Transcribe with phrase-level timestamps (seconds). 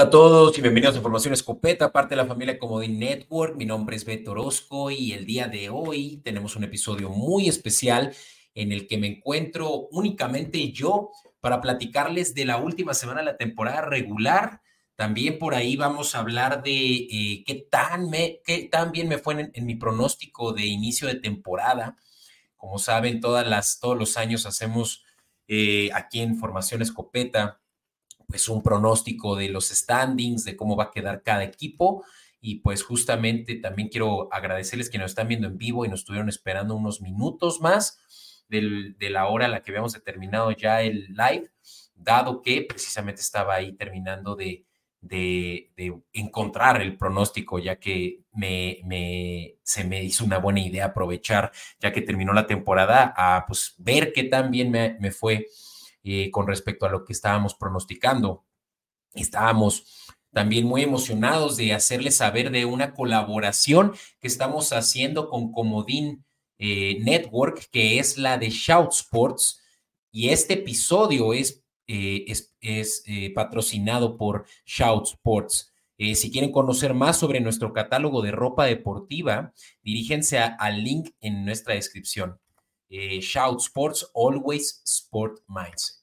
[0.00, 3.54] Hola a todos y bienvenidos a Información Escopeta, parte de la familia Comodín Network.
[3.56, 8.14] Mi nombre es Beto Orozco y el día de hoy tenemos un episodio muy especial
[8.54, 11.10] en el que me encuentro únicamente yo
[11.40, 14.62] para platicarles de la última semana de la temporada regular.
[14.96, 19.18] También por ahí vamos a hablar de eh, qué, tan me, qué tan bien me
[19.18, 21.98] fue en, mi pronóstico de inicio de temporada.
[22.56, 25.04] Como saben, todas las, todos los años hacemos
[25.46, 27.60] eh, aquí en Formación Escopeta
[28.30, 32.04] pues un pronóstico de los standings, de cómo va a quedar cada equipo.
[32.40, 36.28] Y pues justamente también quiero agradecerles que nos están viendo en vivo y nos estuvieron
[36.28, 37.98] esperando unos minutos más
[38.48, 41.50] de la hora a la que habíamos determinado ya el live,
[41.94, 44.64] dado que precisamente estaba ahí terminando de,
[45.00, 45.70] de,
[46.12, 51.92] encontrar el pronóstico, ya que me, me, se me hizo una buena idea aprovechar, ya
[51.92, 55.46] que terminó la temporada, a pues ver qué tan bien me, me fue
[56.02, 58.44] eh, con respecto a lo que estábamos pronosticando.
[59.12, 59.84] Estábamos
[60.32, 66.24] también muy emocionados de hacerles saber de una colaboración que estamos haciendo con Comodín
[66.58, 69.60] eh, Network, que es la de Shout Sports.
[70.10, 73.04] Y este episodio es, eh, es, es
[73.34, 75.70] patrocinado por Shout Sports.
[75.98, 81.74] si quieren conocer más sobre nuestro catálogo de ropa deportiva, diríjense al link en nuestra
[81.74, 82.40] descripción.
[82.90, 86.00] Shout Sports, Always Sport Mindset.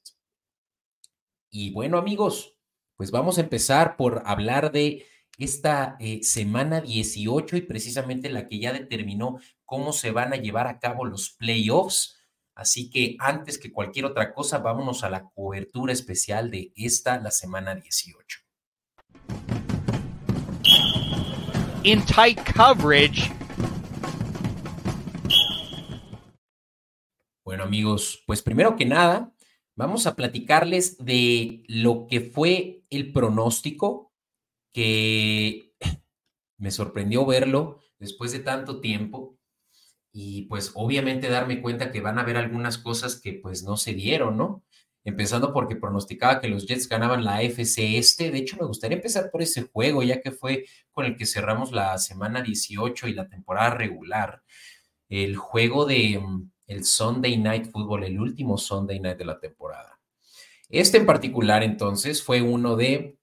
[1.49, 2.53] Y bueno, amigos,
[2.95, 5.05] pues vamos a empezar por hablar de
[5.37, 10.67] esta eh, semana 18 y precisamente la que ya determinó cómo se van a llevar
[10.67, 12.17] a cabo los playoffs.
[12.55, 17.29] Así que antes que cualquier otra cosa, vámonos a la cobertura especial de esta, la
[17.29, 18.39] semana 18.
[21.83, 23.36] In tight coverage.
[27.47, 29.33] Bueno amigos, pues primero que nada,
[29.77, 34.11] Vamos a platicarles de lo que fue el pronóstico,
[34.73, 35.75] que
[36.57, 39.37] me sorprendió verlo después de tanto tiempo
[40.11, 43.93] y pues obviamente darme cuenta que van a haber algunas cosas que pues no se
[43.93, 44.63] dieron, ¿no?
[45.05, 48.31] Empezando porque pronosticaba que los Jets ganaban la FC este.
[48.31, 51.71] De hecho, me gustaría empezar por ese juego, ya que fue con el que cerramos
[51.71, 54.41] la semana 18 y la temporada regular.
[55.07, 59.99] El juego de mm, el Sunday Night Football, el último Sunday Night de la temporada.
[60.69, 63.17] Este en particular, entonces, fue uno de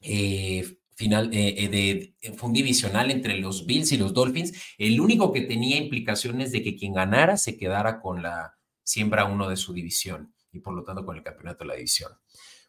[0.00, 5.00] eh, final, eh, eh, de, fue un divisional entre los Bills y los Dolphins, el
[5.00, 9.56] único que tenía implicaciones de que quien ganara se quedara con la siembra uno de
[9.56, 12.12] su división y por lo tanto con el campeonato de la división.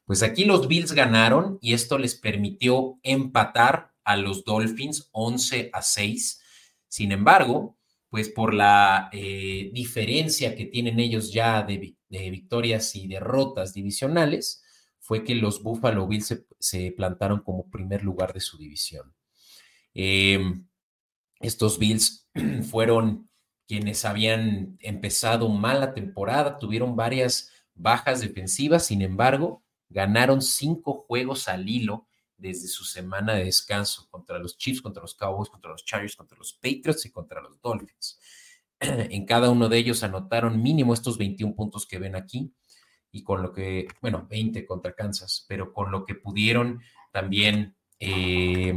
[0.05, 5.81] Pues aquí los Bills ganaron y esto les permitió empatar a los Dolphins 11 a
[5.81, 6.41] 6.
[6.87, 7.77] Sin embargo,
[8.13, 11.95] pues por la eh, diferencia que tienen ellos ya de,
[12.29, 14.63] victorias y derrotas divisionales,
[14.99, 19.15] fue que los Buffalo Bills se, plantaron como primer lugar de su división.
[19.95, 20.67] Em,
[21.39, 22.29] estos Bills
[22.69, 23.31] fueron
[23.67, 31.47] quienes habían empezado mal la temporada, tuvieron varias bajas defensivas, sin embargo, ganaron cinco juegos
[31.47, 32.05] al hilo
[32.37, 36.37] desde su semana de descanso contra los Chiefs, contra los Cowboys, contra los Chargers, contra
[36.37, 38.19] los Patriots y contra los Dolphins.
[38.79, 42.53] En cada uno de ellos anotaron mínimo estos 21 puntos que ven aquí
[43.11, 48.73] y con lo que, bueno, 20 contra Kansas, pero con lo que pudieron también eh,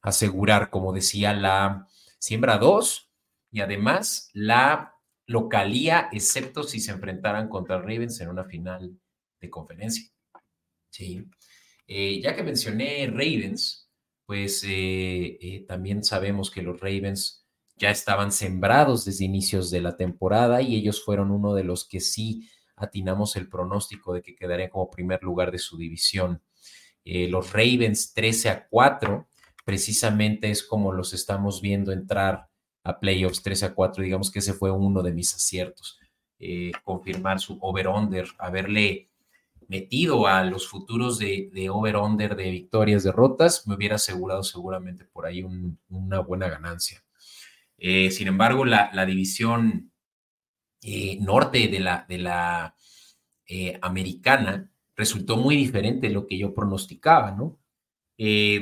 [0.00, 1.86] asegurar, como decía, la
[2.18, 3.10] siembra 2
[3.50, 4.94] y además la
[5.26, 8.98] localía, excepto si se enfrentaran contra Ravens en una final
[9.40, 10.08] de conferencia.
[10.90, 11.28] Sí.
[11.94, 13.86] Eh, ya que mencioné Ravens,
[14.24, 17.46] pues eh, eh, también sabemos que los Ravens
[17.76, 22.00] ya estaban sembrados desde inicios de la temporada y ellos fueron uno de los que
[22.00, 26.42] sí atinamos el pronóstico de que quedarían como primer lugar de su división.
[27.04, 29.28] los Ravens 13 a 4,
[29.66, 32.48] precisamente es como los estamos viendo entrar
[32.84, 35.98] a playoffs 13 a 4, digamos que ese fue uno de mis aciertos.
[36.84, 39.11] confirmar su over-under, haberle
[39.72, 45.42] metido a los futuros de, over-under de victorias, derrotas, me hubiera asegurado seguramente por ahí
[45.88, 47.02] una buena ganancia.
[47.78, 49.90] Eh, sin embargo, la, división
[50.82, 52.76] eh, norte de la, de la
[53.46, 57.58] eh, americana resultó muy diferente de lo que yo pronosticaba, ¿no?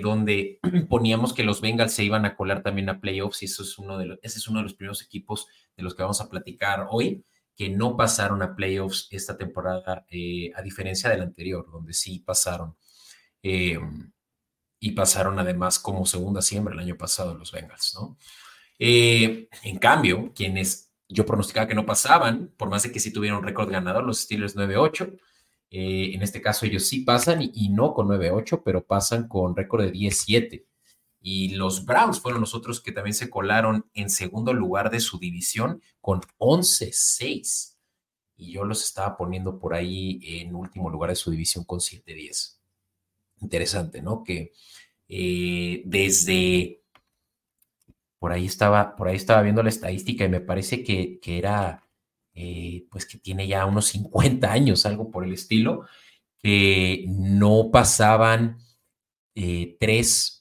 [0.02, 3.78] donde poníamos que los Bengals se iban a colar también a playoffs y eso es
[3.78, 6.86] uno de ese es uno de los primeros equipos de los que vamos a platicar
[6.88, 7.22] hoy
[7.60, 12.74] que no pasaron a playoffs esta temporada, eh, a diferencia del anterior, donde sí pasaron.
[13.42, 13.78] Eh,
[14.78, 18.16] y pasaron además como segunda siembra el año pasado los Bengals, ¿no?
[18.78, 23.42] Eh, en cambio, quienes yo pronosticaba que no pasaban, por más de que sí tuvieron
[23.42, 25.18] récord ganador, los Steelers 9-8,
[25.70, 29.82] Eh, en este caso ellos sí pasan y, no con 9-8, pero pasan con récord
[29.84, 30.64] de 10-7.
[31.20, 35.18] Y los Browns fueron los otros que también se colaron en segundo lugar de su
[35.18, 37.76] división con 11-6.
[38.36, 42.58] Y yo los estaba poniendo por ahí en último lugar de su división con 7-10.
[43.42, 44.24] Interesante, ¿no?
[44.24, 44.52] Que
[45.08, 46.80] eh, desde
[48.18, 51.88] por ahí estaba, por ahí estaba viendo la estadística y me parece que, era,
[52.34, 55.86] eh, pues que tiene ya unos 50 años, algo por el estilo,
[56.38, 58.58] que no pasaban
[59.34, 60.39] eh, tres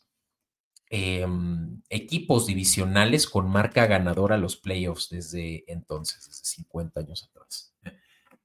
[0.90, 7.76] em, equipos divisionales con marca ganadora a los playoffs desde entonces, desde 50 años atrás.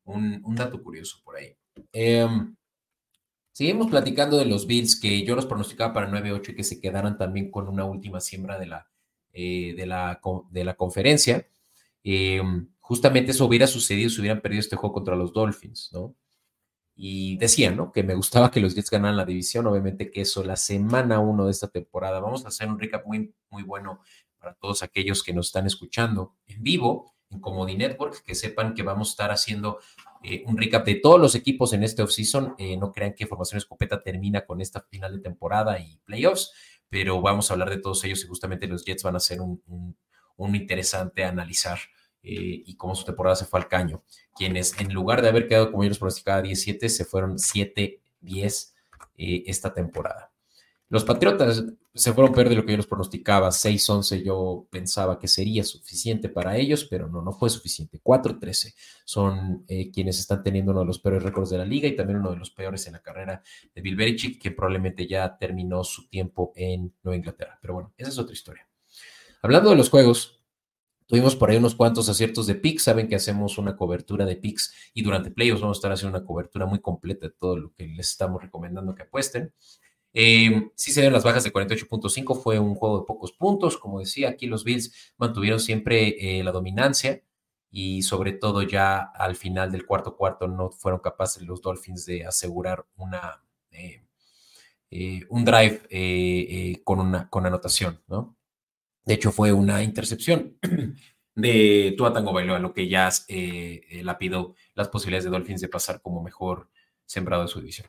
[0.05, 1.57] Un, dato curioso por ahí.
[1.93, 2.55] Em,
[3.53, 7.17] seguimos platicando de los Bills, que yo los pronosticaba para 9-8 y que se quedaran
[7.17, 8.89] también con una última siembra de la,
[9.33, 10.21] eh, de, la,
[10.51, 11.47] de la conferencia.
[12.03, 12.43] Eh,
[12.81, 16.15] justamente eso hubiera sucedido si hubieran perdido este juego contra los Dolphins, ¿no?
[16.97, 17.91] Y decía, ¿no?
[17.91, 21.47] Que me gustaba que los Jets ganaran la división, obviamente que eso, la semana uno
[21.47, 22.21] de esta temporada.
[22.21, 24.01] Vamos a hacer un recap muy, muy bueno
[24.39, 28.83] para todos aquellos que nos están escuchando en vivo en Comodi Network, que sepan que
[28.83, 29.81] vamos a estar haciendo
[30.23, 32.55] eh, un recap de todos los equipos en este offseason.
[32.79, 36.53] no crean que Formación Escopeta termina con esta final de temporada y playoffs
[36.95, 39.61] pero vamos a hablar de todos ellos y justamente los Jets van a ser un,
[40.55, 41.81] interesante analizar
[42.25, 44.03] eh, y cómo su temporada se fue al caño.
[44.35, 48.73] Quienes en lugar de haber quedado como ellos pronosticaba 17, se fueron 7-10
[49.17, 50.33] eh, esta temporada.
[50.89, 53.49] Los Patriotas se fueron peor de lo que yo los pronosticaba.
[53.49, 58.01] 6-11 yo pensaba que sería suficiente para ellos, pero no, no fue suficiente.
[58.03, 58.75] 4-13
[59.05, 62.21] son eh, quienes están teniendo uno de los peores récords de la liga y también
[62.21, 63.43] uno de los peores en la carrera
[63.75, 67.59] de Bill Belichick, que probablemente ya terminó su tiempo en Nueva Inglaterra.
[67.61, 68.67] Pero bueno, esa es otra historia.
[69.43, 70.44] Hablando de los juegos,
[71.07, 72.85] Tuvimos por ahí unos cuantos aciertos de picks.
[72.85, 76.27] Saben que hacemos una cobertura de picks y durante playoffs vamos a estar haciendo una
[76.27, 79.53] cobertura muy completa de todo lo que les estamos recomendando que apuesten.
[80.17, 83.99] Eh, sí se ven las bajas de 48.5, fue un juego de pocos puntos, como
[83.99, 87.21] decía, aquí los Bills mantuvieron siempre eh, la dominancia
[87.69, 92.25] y sobre todo ya al final del cuarto cuarto no fueron capaces los Dolphins de
[92.25, 93.43] asegurar una,
[93.73, 94.05] eh,
[95.29, 98.37] un drive con, una, con anotación, ¿no?
[99.05, 100.57] De hecho fue una intercepción
[101.35, 103.11] de Tua Tango Bailoa, lo que ya
[104.03, 106.71] lapidó las posibilidades de Dolphins de pasar como mejor
[107.05, 107.89] sembrado de su división.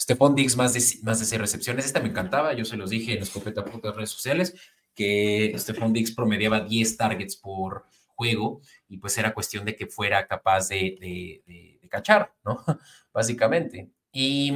[0.00, 1.86] Stephon Diggs, más de, más de seis recepciones.
[1.86, 4.54] Esta me encantaba, yo se los dije en escopeta de redes sociales,
[4.94, 10.26] que Stephon Diggs promediaba 10 targets por juego y pues era cuestión de que fuera
[10.26, 12.62] capaz de, de, cachar, ¿no?
[13.12, 13.90] Básicamente.
[14.12, 14.52] Y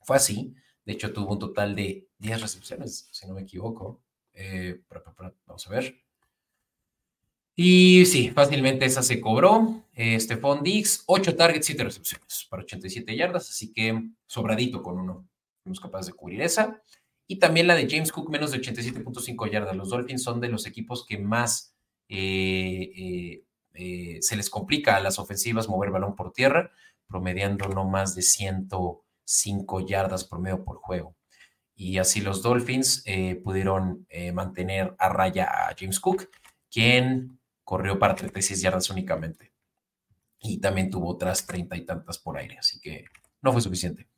[0.00, 0.54] fue así.
[0.84, 4.00] De hecho, tuvo un total de 10 recepciones, si no me equivoco.
[4.40, 4.80] Eh,
[5.46, 5.96] vamos a ver.
[7.56, 9.82] Y sí, fácilmente esa se cobró.
[9.94, 15.28] Eh, Stephon Diggs, 8 targets, 7 recepciones para 87 yardas, así que sobradito con uno.
[15.64, 16.80] Fuimos capaces de cubrir esa.
[17.26, 19.76] Y también la de James Cook, menos de 87.5 yardas.
[19.76, 21.74] Los Dolphins son de los equipos que más
[22.08, 23.42] eh,
[23.74, 26.70] eh, se les complica a las ofensivas mover balón por tierra,
[27.06, 31.17] promediando no más de 105 yardas promedio por juego.
[31.80, 33.04] Y así los Dolphins
[33.44, 34.04] pudieron
[34.34, 36.28] mantener a raya a James Cook,
[36.68, 39.52] quien corrió para 36 yardas únicamente.
[40.40, 43.04] Y también tuvo otras treinta y tantas por aire, así que
[43.42, 44.08] no fue suficiente.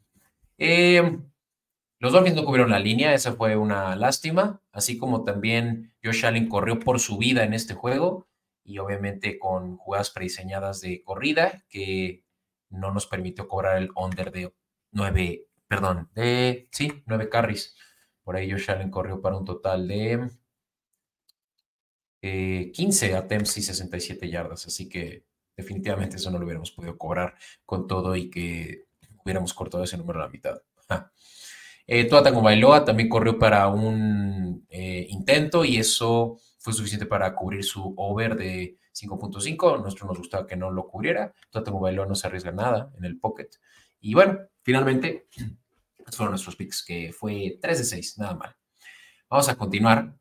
[0.56, 1.22] Em,
[1.98, 6.48] los Dolphins no cubrieron la línea, esa fue una lástima, así como también Josh Allen
[6.48, 8.26] corrió por su vida en este juego
[8.64, 12.24] y obviamente con jugadas prediseñadas de corrida que
[12.70, 14.54] no nos permitió cobrar el under de
[14.92, 17.76] nueve, perdón, de, sí, nueve carries.
[18.24, 20.28] Por ahí Josh Allen corrió para un total de
[22.20, 25.24] 15 eh, attempts y 67 yardas, así que
[25.56, 28.86] definitivamente eso no lo hubiéramos podido cobrar con todo y que
[29.22, 30.60] hubiéramos cortado ese número a la mitad.
[31.86, 37.64] Eh, Tua Bailoa también corrió para un eh, intento y eso fue suficiente para cubrir
[37.64, 39.80] su over de 5.5.
[39.80, 41.32] Nuestro nos gustaba que no lo cubriera.
[41.50, 43.50] Tua Bailoa no se arriesga nada en el pocket.
[44.00, 45.28] Y bueno, finalmente,
[45.98, 48.56] estos fueron nuestros picks, que fue 3 de 6, nada mal.
[49.28, 50.14] Vamos a continuar.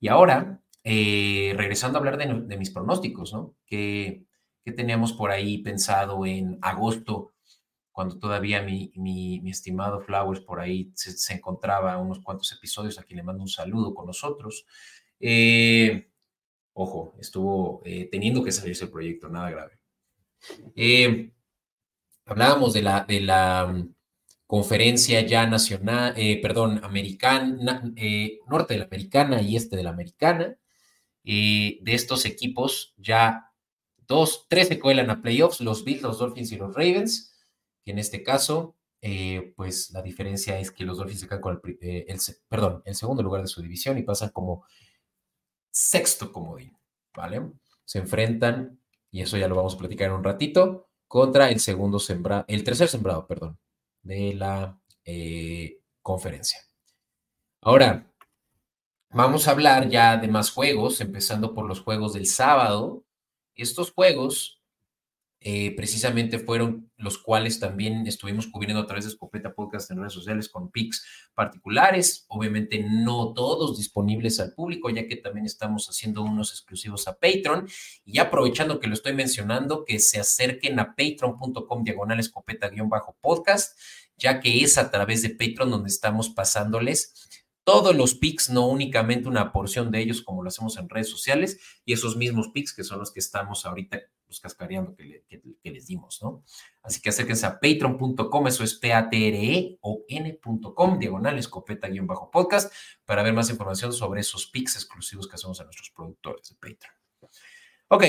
[0.00, 3.54] Y ahora eh, regresando a hablar de, mis pronósticos, ¿no?
[3.66, 4.26] ¿Qué,
[4.76, 7.34] teníamos por ahí pensado en agosto,
[7.92, 13.22] cuando todavía mi, estimado Flowers por ahí se, encontraba unos cuantos episodios, a quien le
[13.22, 14.66] mando un saludo con nosotros?
[15.20, 16.10] Eh,
[16.72, 19.78] ojo, estuvo eh, teniendo que salirse el proyecto, nada grave.
[22.26, 23.94] Hablábamos de la, de la mm,
[24.46, 27.82] conferencia ya nacional, perdón, americana,
[28.48, 30.58] norte de la americana y este de la americana,
[31.24, 33.52] de estos equipos ya
[34.06, 37.34] dos, tres se cuelan a playoffs, los Bills, los Dolphins y los Ravens,
[37.82, 41.60] que en este caso, eh, pues la diferencia es que los Dolphins se quedan con
[41.64, 44.64] el, eh, el, perdón, el segundo lugar de su división y pasan como
[45.70, 46.76] sexto comodín,
[47.14, 47.42] ¿vale?
[47.84, 51.98] Se enfrentan, y eso ya lo vamos a platicar en un ratito, contra el segundo
[51.98, 53.58] sembrado, el tercer sembrado, perdón,
[54.00, 56.58] de la eh, conferencia.
[57.60, 58.10] Ahora,
[59.10, 63.04] vamos a hablar ya de más juegos, empezando por los juegos del sábado.
[63.54, 64.61] Estos juegos
[65.44, 70.12] eh, precisamente fueron los cuales también estuvimos cubriendo a través de Escopeta Podcast en redes
[70.12, 76.22] sociales con pics particulares, obviamente no todos disponibles al público, ya que también estamos haciendo
[76.22, 77.68] unos exclusivos a Patreon.
[78.04, 83.76] Y aprovechando que lo estoy mencionando, que se acerquen a patreon.com diagonal escopeta-podcast,
[84.16, 87.30] ya que es a través de Patreon donde estamos pasándoles
[87.64, 91.58] todos los pics, no únicamente una porción de ellos como lo hacemos en redes sociales,
[91.84, 94.00] y esos mismos pics que son los que estamos ahorita
[94.32, 95.24] pues, cascareando que,
[95.70, 96.42] les dimos, ¿no?
[96.82, 101.38] Así que acérquense a patreon.com, eso es p a t r e o n.com, diagonal
[101.38, 102.72] escopeta-podcast,
[103.04, 106.94] para ver más información sobre esos pics exclusivos que hacemos a nuestros productores de Patreon.
[107.88, 108.04] Ok,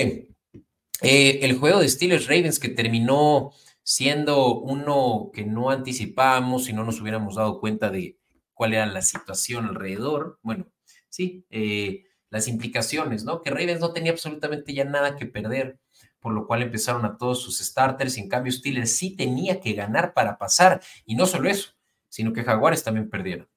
[1.01, 3.51] eh, el juego de Steelers Ravens que terminó
[3.84, 8.18] siendo uno que no anticipábamos y no nos hubiéramos dado cuenta de
[8.53, 10.39] cuál era la situación alrededor.
[10.42, 10.68] Bueno,
[11.10, 13.44] sí, eh, las implicaciones, ¿no?
[13.44, 15.77] Que Ravens no tenía absolutamente ya nada que perder,
[16.24, 18.18] por lo cual empezaron a todos sus starters.
[18.18, 20.82] En cambio, Steelers sí tenía que ganar para pasar.
[21.06, 21.74] Y no solo eso,
[22.10, 23.48] sino que Jaguares también perdieron.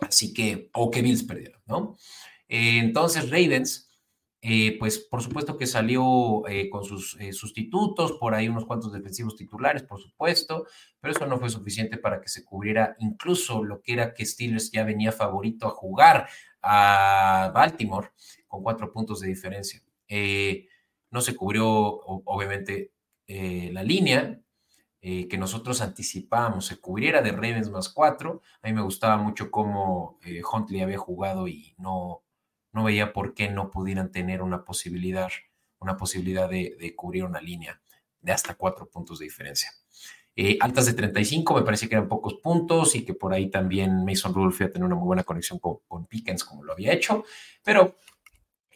[0.00, 1.96] Así que, o que Bills perdieron, ¿no?
[2.48, 3.88] Eh, entonces, Ravens
[4.40, 8.92] eh, pues por supuesto que salió eh, con sus eh, sustitutos, por ahí unos cuantos
[8.92, 10.66] defensivos titulares, por supuesto,
[11.00, 14.70] pero eso no fue suficiente para que se cubriera incluso lo que era que Steelers
[14.70, 16.28] ya venía favorito a jugar
[16.62, 18.10] a Baltimore
[18.46, 19.82] con cuatro puntos de diferencia.
[21.10, 22.92] No se cubrió, obviamente,
[23.26, 24.40] la línea,
[25.00, 28.42] que nosotros anticipábamos se cubriera de Ravens más cuatro.
[28.62, 30.18] A mí me gustaba mucho cómo
[30.52, 32.22] Huntley había jugado y no,
[32.72, 35.28] no veía por qué no pudieran tener una posibilidad,
[35.78, 37.80] una posibilidad de, cubrir una línea
[38.20, 39.70] de hasta cuatro puntos de diferencia.
[40.36, 44.04] Eh, altas de 35 me parece que eran pocos puntos y que por ahí también
[44.04, 46.92] Mason Rudolph iba a tener una muy buena conexión con, con Pickens como lo había
[46.92, 47.24] hecho,
[47.64, 47.96] pero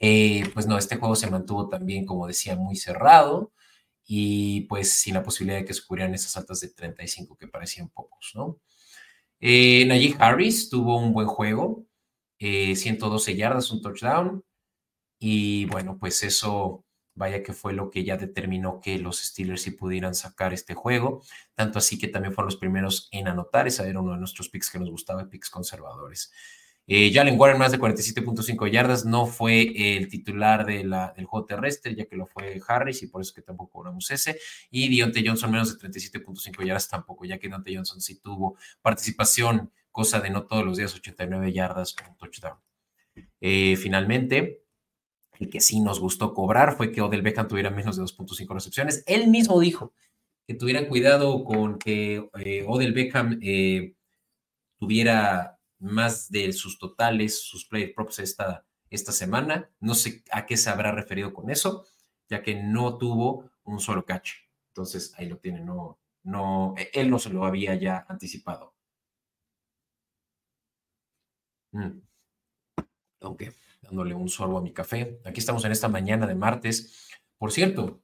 [0.04, 3.52] eh, pues no, este juego se mantuvo también, como decía, muy cerrado
[4.04, 7.88] y pues sin la posibilidad de que se cubrieran esas altas de 35 que parecían
[7.88, 8.58] pocos, ¿no?
[9.38, 11.86] Eh, Najee Harris tuvo un buen juego,
[12.38, 14.44] 112 eh, yardas, un touchdown.
[15.20, 19.70] Y bueno, pues eso, vaya que fue lo que ya determinó que los Steelers sí
[19.70, 21.22] pudieran sacar este juego.
[21.54, 23.68] Tanto así que también fueron los primeros en anotar.
[23.68, 26.32] Ese era uno de nuestros picks que nos gustaba, picks conservadores.
[26.86, 31.46] Eh, Jalen Warren, más de 47.5 yardas, no fue el titular de la, del juego
[31.46, 34.38] terrestre, ya que lo fue Harris, y por eso que tampoco cobramos ese.
[34.70, 39.70] Y Dionte Johnson, menos de 37.5 yardas, tampoco, ya que Dionte Johnson sí tuvo participación
[39.92, 42.58] cosa de no todos los días 89 yardas un touchdown.
[43.40, 44.62] Eh, finalmente,
[45.38, 49.04] el que sí nos gustó cobrar fue que Odell Beckham tuviera menos de 2.5 recepciones.
[49.06, 49.92] Él mismo dijo
[50.46, 53.94] que tuvieran cuidado con que eh, Odell Beckham eh,
[54.78, 59.70] tuviera más de sus totales, sus player props esta, esta semana.
[59.80, 61.84] No sé a qué se habrá referido con eso,
[62.28, 64.32] ya que no tuvo un solo catch.
[64.68, 68.74] Entonces ahí lo tiene, no, no, él no se lo había ya anticipado.
[71.72, 72.00] Mm.
[73.20, 75.20] Aunque dándole un sorbo a mi café.
[75.24, 77.10] Aquí estamos en esta mañana de martes.
[77.38, 78.00] Por cierto,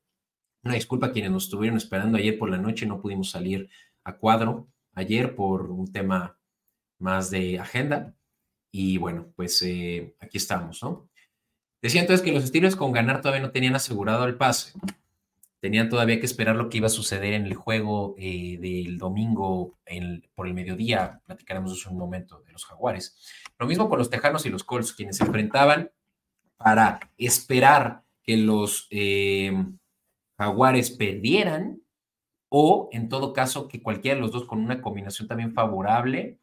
[0.65, 3.71] una disculpa a quienes nos estuvieron esperando ayer por la noche, no pudimos salir
[4.05, 6.38] a cuadro ayer por un tema
[6.99, 8.15] más de agenda.
[8.71, 11.09] Y bueno, pues eh, aquí estamos, ¿no?
[11.81, 14.73] Decía entonces que los estilos con ganar todavía no tenían asegurado el pase
[15.61, 19.79] tenían todavía que esperar lo que iba a suceder en el juego eh, del domingo
[20.35, 21.21] por el mediodía.
[21.27, 23.19] Platicaremos eso en un momento de los Jaguares.
[23.59, 25.91] Lo mismo con los Tejanos y los Colts, quienes se enfrentaban
[26.57, 29.53] para esperar que los eh,
[30.37, 31.81] Jaguares perdieran
[32.51, 36.38] o, en todo caso, que cualquiera de los dos con una combinación también favorable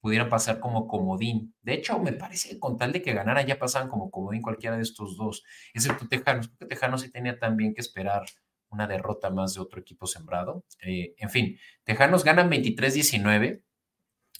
[0.00, 1.54] pudieran pasar como comodín.
[1.62, 4.76] De hecho, me parece que con tal de que ganaran ya pasaban como comodín cualquiera
[4.76, 8.24] de estos dos, excepto Tejanos, porque Tejanos sí tenía también que esperar
[8.70, 10.64] una derrota más de otro equipo sembrado.
[10.82, 13.62] Eh, en fin, Tejanos ganan 23-19,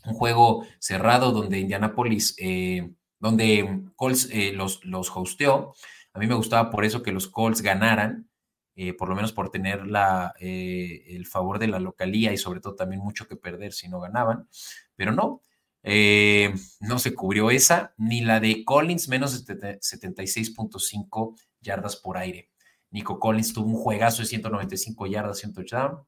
[0.06, 5.74] un juego cerrado donde Indianapolis, eh, donde Colts eh, los, los hosteó.
[6.14, 8.28] A mí me gustaba por eso que los Colts ganaran,
[8.96, 13.02] por lo menos por tener la, el favor de la localía y sobre todo también
[13.02, 14.48] mucho que perder si no ganaban,
[14.96, 15.42] pero no.
[15.82, 22.50] No se cubrió esa, ni la de Collins, menos de 76.5 yardas por aire.
[22.90, 26.04] Nico Collins tuvo un juegazo de 195 yardas, 100 touchdown.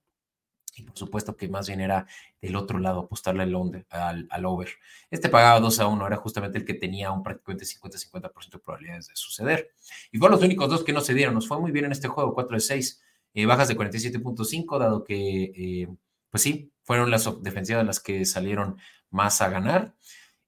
[0.75, 2.07] Y por supuesto que más bien era
[2.41, 4.71] del otro lado, apostarle al, al, over.
[5.11, 9.09] Este pagaba 2 a 1, era justamente el que tenía un prácticamente 50-50% de probabilidades
[9.09, 9.71] de suceder.
[10.11, 11.35] Y fueron los únicos dos que no se dieron.
[11.35, 13.03] Nos fue muy bien en este juego, 4 de 6,
[13.35, 15.89] eh, bajas de 47.5, dado que, eh,
[16.31, 18.79] pues sí, fueron las defensivas las que salieron
[19.13, 19.95] más a ganar.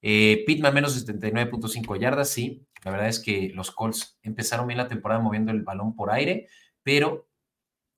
[0.03, 2.67] Eh, Pitman menos 79.5 yardas, sí.
[2.85, 6.49] La verdad es que los Colts empezaron bien la temporada moviendo el balón por aire,
[6.83, 7.27] pero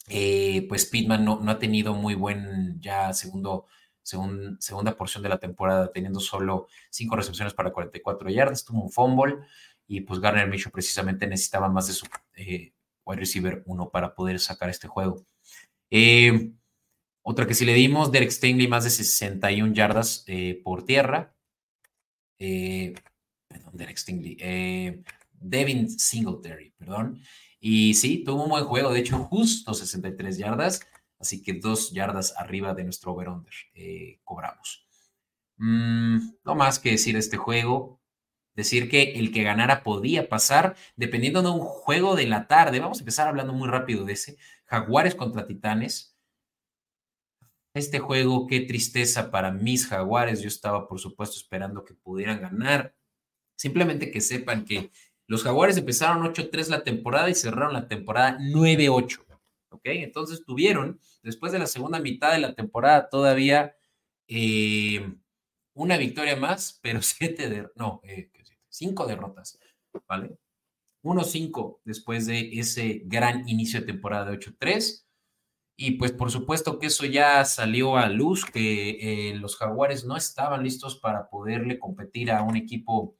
[0.08, 3.66] eh, pues Pitman no, ha tenido muy buen ya segundo,
[4.02, 9.38] segunda porción de la temporada, teniendo solo cinco recepciones para 44 yardas, tuvo un fumble
[9.88, 12.06] y pues Garner Micho precisamente necesitaba más de su
[12.36, 12.72] eh,
[13.04, 15.24] wide receiver uno para poder sacar este juego.
[15.90, 16.52] Eh,
[17.28, 20.24] otra que sí le dimos, Derek Stingley más de 61 yardas
[20.62, 21.34] por tierra.
[22.38, 24.36] perdón, Derek Stingley.
[25.32, 27.20] Devin Singletary, perdón.
[27.60, 30.80] Y sí, tuvo un buen juego, de hecho, justo 63 yardas,
[31.18, 34.86] así que dos yardas arriba de nuestro over-under eh, cobramos.
[35.56, 38.00] Mm, no más que decir de este juego,
[38.54, 42.80] decir que el que ganara podía pasar dependiendo de un juego de la tarde.
[42.80, 44.36] Vamos a empezar hablando muy rápido de ese.
[44.66, 46.15] Jaguares contra Titanes.
[47.76, 50.40] Este juego, qué tristeza para mis jaguares.
[50.40, 52.94] Yo estaba, por supuesto, esperando que pudieran ganar.
[53.54, 54.90] Simplemente que sepan que
[55.26, 59.26] los Jaguares empezaron 8-3 la temporada y cerraron la temporada 9-8.
[59.68, 59.82] ¿Ok?
[59.84, 63.76] Entonces tuvieron, después de la segunda mitad de la temporada, todavía
[64.26, 65.12] eh,
[65.74, 68.30] una victoria más, pero siete de, no, eh,
[68.70, 69.58] cinco derrotas.
[70.08, 70.38] ¿Vale?
[71.02, 75.05] 1-5 después de ese gran inicio de temporada de 8-3.
[75.76, 80.16] Y pues por supuesto que eso ya salió a luz, que eh, los jaguares no
[80.16, 83.16] estaban listos para poderle competir a un equipo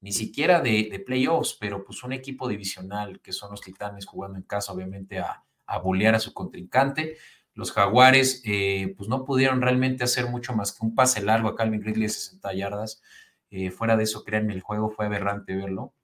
[0.00, 4.44] ni siquiera de, playoffs, pero pues un equipo divisional que son los Titanes jugando en
[4.44, 7.16] casa, obviamente, a, a bolear a su contrincante.
[7.54, 11.56] Los Jaguares, eh, pues no pudieron realmente hacer mucho más que un pase largo a
[11.56, 13.02] Calvin Ridley de 60 yardas.
[13.50, 15.94] Eh, fuera de eso, créanme, el juego fue aberrante verlo.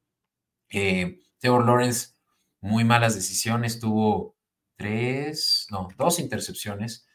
[0.70, 2.14] Eh, Lawrence,
[2.60, 4.33] muy malas decisiones, tuvo
[4.76, 7.06] tres, no, dos intercepciones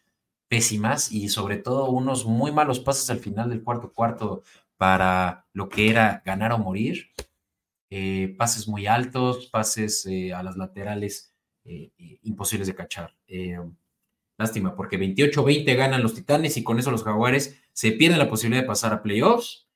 [0.50, 4.44] pésimas y sobre todo unos muy malos pases al final del cuarto cuarto
[4.78, 7.12] para lo que era ganar o morir.
[7.92, 11.34] Eh, pases muy altos, pases eh, a las laterales
[11.66, 11.92] eh,
[12.24, 13.16] imposibles de cachar.
[14.38, 18.62] lástima, porque 28-20 ganan los Titanes y con eso los Jaguares se pierden la posibilidad
[18.62, 19.68] de pasar a playoffs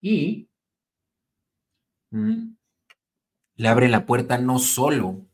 [0.00, 0.48] y
[2.10, 2.54] mm,
[3.56, 5.26] le abren la puerta no solo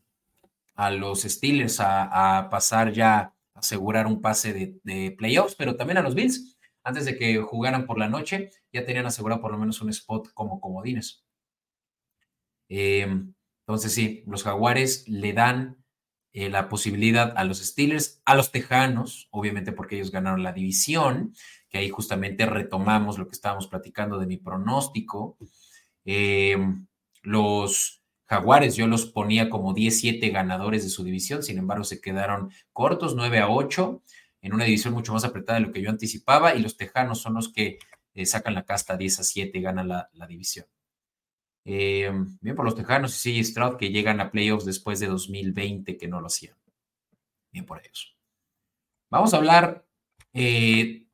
[0.79, 6.03] a los Steelers a, pasar ya a asegurar un pase de, playoffs, pero también a
[6.03, 9.83] los Bills antes de que jugaran por la noche, ya tenían asegurado por lo menos
[9.83, 11.27] un spot como comodines.
[12.69, 13.35] Em,
[13.67, 15.85] entonces, sí, los Jaguares le dan
[16.33, 21.35] eh, la posibilidad a los Steelers, a los Tejanos, obviamente porque ellos ganaron la división,
[21.69, 25.37] que ahí justamente retomamos lo que estábamos platicando de mi pronóstico.
[26.05, 26.87] Em,
[27.23, 32.51] los Jaguares yo los ponía como 17 ganadores de su división, sin embargo se quedaron
[32.73, 34.03] cortos, 9 a 8
[34.43, 37.35] en una división mucho más apretada de lo que yo anticipaba y los Tejanos son
[37.35, 37.79] los que
[38.15, 40.67] eh, sacan la casta 10 a 7 y ganan la, división.
[41.65, 42.11] Eh,
[42.41, 46.09] bien por los Tejanos y sigue Stroud que llegan a playoffs después de 2020 que
[46.09, 46.57] no lo hacían.
[47.51, 48.15] Bien por ellos.
[49.11, 49.87] Vamos a hablar
[50.35, 51.07] eh,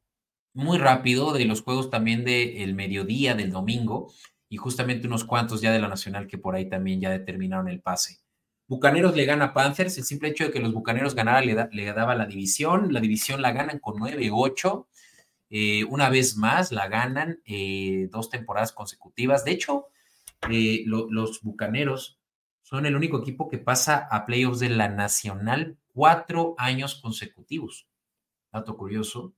[0.52, 4.12] muy rápido de los juegos también del mediodía del domingo
[4.48, 7.80] y justamente unos cuantos ya de la Nacional que por ahí también ya determinaron el
[7.80, 8.24] pase.
[8.66, 9.98] Bucaneros le gana a Panthers.
[9.98, 12.92] El simple hecho de que los Bucaneros ganaran le, daba la división.
[12.92, 14.86] La división la ganan con 9-8.
[15.50, 19.44] Eh, una vez más la ganan eh, dos temporadas consecutivas.
[19.44, 19.88] De hecho,
[20.50, 22.18] eh, los Bucaneros
[22.62, 27.86] son el único equipo que pasa a playoffs de la Nacional cuatro años consecutivos.
[28.50, 29.34] Dato curioso.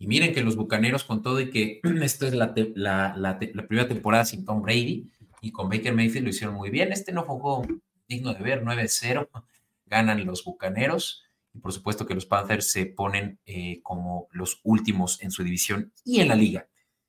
[0.00, 4.44] Y miren que los Bucaneros, con todo y que esto es la primera temporada sin
[4.44, 5.08] Tom Brady,
[5.40, 6.92] y con Baker Mayfield lo hicieron muy bien.
[6.92, 7.66] Este no fue
[8.08, 9.28] digno de ver, 9-0,
[9.86, 15.20] ganan los Bucaneros y por supuesto que los Panthers se ponen eh, como los últimos
[15.22, 16.68] en su división y en la liga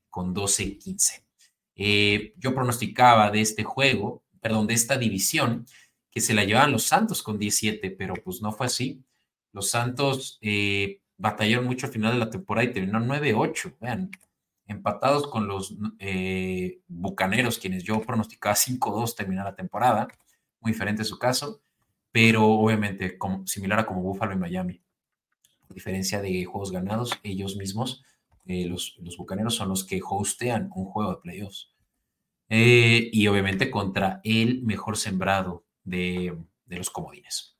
[0.09, 1.23] con 12-15.
[1.75, 5.65] Eh, yo pronosticaba de este juego, perdón, de esta división,
[6.09, 9.03] que se la llevaban los Santos con 17, pero pues no fue así.
[9.53, 13.75] Los Santos eh, batallaron mucho al final de la temporada y terminaron 9-8.
[13.79, 14.11] Vean,
[14.67, 20.07] empatados con los eh, Bucaneros, quienes yo pronosticaba 5-2 terminar la temporada,
[20.59, 21.61] muy diferente su caso,
[22.11, 24.81] pero obviamente similar a como Buffalo y Miami.
[25.69, 28.03] A diferencia de juegos ganados, ellos mismos,
[28.45, 31.71] eh, los, los, Bucaneros son los que hostean un juego de playoffs.
[32.53, 37.50] Eh, y obviamente contra el mejor sembrado de, los comodines.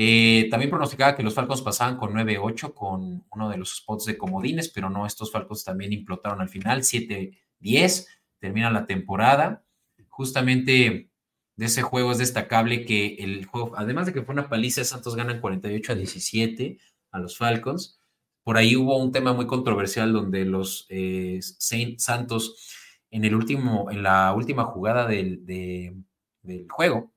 [0.00, 4.16] Eh, también pronosticaba que los Falcons pasaban con 9-8 con uno de los spots de
[4.16, 8.06] comodines, pero no, estos Falcons también implotaron al final, 7-10,
[8.38, 9.64] termina la temporada.
[10.06, 11.10] Justamente
[11.56, 15.16] de ese juego es destacable que el juego, además de que fue una paliza, Santos
[15.16, 16.78] ganan 48 a 17
[17.10, 18.00] a los Falcons.
[18.44, 22.72] Por ahí hubo un tema muy controversial donde los eh, Santos
[23.10, 27.12] en el último, en la última jugada del, del juego,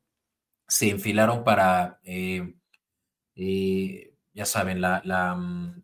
[0.68, 2.56] se enfilaron para, eh,
[3.36, 5.84] eh, ya saben, la, la mm,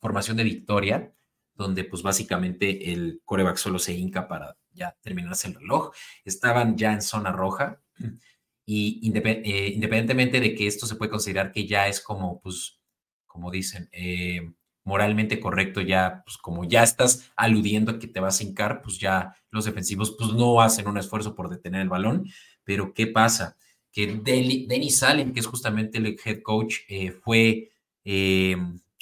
[0.00, 1.12] formación de victoria,
[1.54, 5.92] donde pues básicamente el coreback solo se hinca para ya terminarse el reloj.
[6.24, 7.80] Estaban ya en zona roja
[8.66, 12.80] y independientemente de que esto se puede considerar que ya es como, pues,
[13.26, 14.52] como dicen, eh,
[14.84, 18.98] moralmente correcto, ya, pues como ya estás aludiendo a que te vas a hincar, pues
[18.98, 22.28] ya los defensivos pues no hacen un esfuerzo por detener el balón,
[22.62, 23.56] pero ¿qué pasa?
[23.96, 27.70] Que Denis Allen, que es justamente el head coach, eh, fue,
[28.04, 28.56] eh,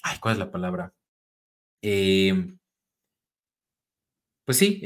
[0.04, 0.94] ay, ¿cuál es la palabra?
[4.46, 4.80] pues sí,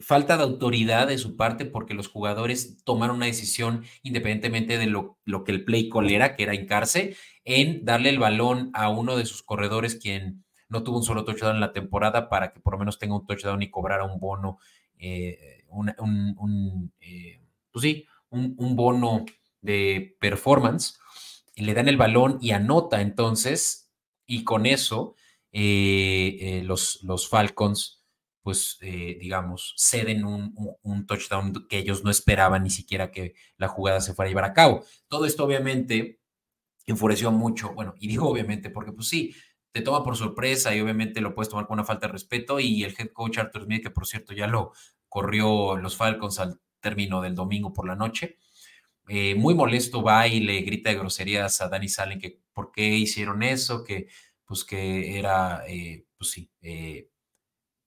[0.00, 5.18] falta de autoridad de su parte porque los jugadores tomaron una decisión independientemente de lo,
[5.24, 9.16] lo que el play call era, que era hincarse, en darle el balón a uno
[9.16, 12.72] de sus corredores, quien no tuvo un solo touchdown en la temporada, para que por
[12.72, 14.58] lo menos tenga un touchdown y cobrara un bono,
[14.98, 19.24] eh, un, eh, pues sí, un, bono
[19.60, 20.98] de performance.
[21.54, 23.90] Y le dan el balón y anota entonces,
[24.26, 25.14] y con eso
[25.52, 27.98] eh, los, los Falcons
[28.42, 34.00] pues digamos, ceden un, un, touchdown que ellos no esperaban ni siquiera que la jugada
[34.00, 34.82] se fuera a llevar a cabo.
[35.08, 36.20] Todo esto obviamente
[36.86, 37.72] enfureció mucho.
[37.74, 39.34] Bueno, y digo obviamente, porque pues sí,
[39.72, 42.60] te toma por sorpresa y obviamente lo puedes tomar con una falta de respeto.
[42.60, 44.72] Y el head coach Arthur Smith, que por cierto ya lo
[45.08, 48.38] corrió los Falcons al término del domingo por la noche,
[49.08, 52.88] eh, muy molesto va y le grita de groserías a Danny Salen que por qué
[52.96, 54.08] hicieron eso, que
[54.44, 57.08] pues que era, eh, pues sí, eh,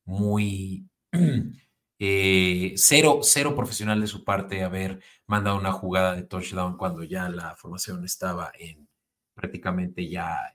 [0.05, 0.85] muy
[2.75, 7.55] cero, cero profesional de su parte haber mandado una jugada de touchdown cuando ya la
[7.55, 8.87] formación estaba en
[9.33, 10.53] prácticamente ya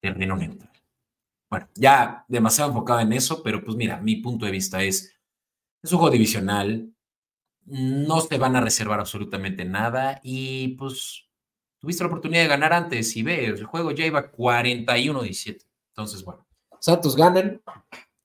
[0.00, 0.70] terreno neutral.
[1.50, 5.14] Bueno, ya demasiado enfocado en eso, pero pues mira, mi punto de vista es,
[5.82, 6.94] es un juego divisional,
[7.66, 11.28] no te van a reservar absolutamente nada y pues
[11.78, 15.64] tuviste la oportunidad de ganar antes y ve, el juego ya iba 41-17.
[15.88, 16.46] Entonces, bueno,
[16.80, 17.62] Santos ganan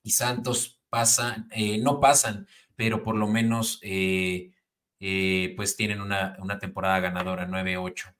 [0.02, 4.52] y Santos pasan, eh, no pasan, pero por lo menos eh,
[5.56, 8.14] pues tienen una, una temporada ganadora 9-8.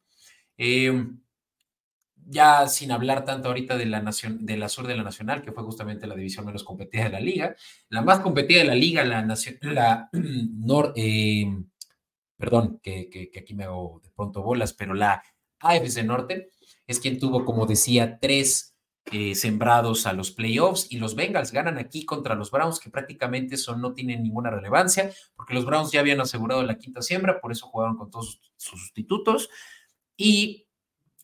[2.28, 5.52] Ya sin hablar tanto ahorita de la, nación, de la sur de la nacional, que
[5.52, 7.54] fue justamente la división menos competida de la liga,
[7.88, 11.68] la más competida de la liga, la, nación, la nor, em,
[12.36, 15.22] perdón, que, que, aquí me hago de pronto bolas, pero la
[15.60, 16.50] AFC Norte
[16.86, 18.76] es quien tuvo, como decía, tres
[19.12, 23.56] eh, sembrados a los playoffs y los Bengals ganan aquí contra los Browns, que prácticamente
[23.56, 27.52] son, no tienen ninguna relevancia, porque los Browns ya habían asegurado la quinta siembra, por
[27.52, 29.48] eso jugaron con todos sus sustitutos
[30.16, 30.65] y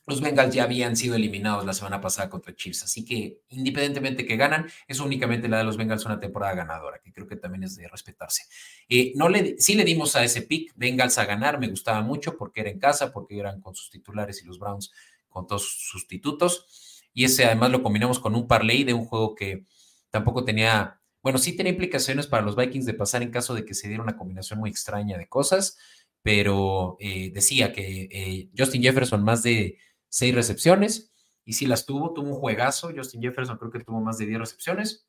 [0.06, 4.36] los Bengals ya habían sido eliminados la semana pasada contra Chiefs, así que independientemente que
[4.36, 7.76] ganan, es únicamente la de los Bengals una temporada ganadora, que creo que también es
[7.76, 8.44] de respetarse.
[8.88, 12.36] Eh, no le, sí le dimos a ese pick Bengals a ganar, me gustaba mucho
[12.36, 14.92] porque era en casa, porque eran con sus titulares y los Browns
[15.28, 19.34] con todos sus sustitutos, y ese además lo combinamos con un parlay de un juego
[19.34, 19.66] que
[20.10, 23.74] tampoco tenía, bueno, sí tenía implicaciones para los Vikings de pasar en caso de que
[23.74, 25.78] se diera una combinación muy extraña de cosas,
[26.22, 29.78] pero eh, decía que eh, Justin Jefferson más de
[30.12, 31.10] seis recepciones,
[31.44, 32.92] y si las tuvo, tuvo un juegazo.
[32.94, 35.06] Justin Jefferson creo que tuvo más de 10 recepciones,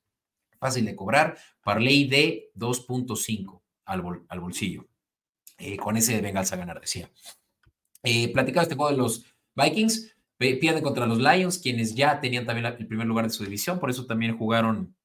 [0.59, 4.87] fácil de cobrar, parlay de 2.5 al, al, bolsillo.
[5.57, 7.11] Eh, con ese Bengals a ganar, decía.
[8.01, 12.87] Eh, este juego de los Vikings, pierden contra los Lions, quienes ya tenían también el
[12.87, 14.95] primer lugar de su división, por eso también jugaron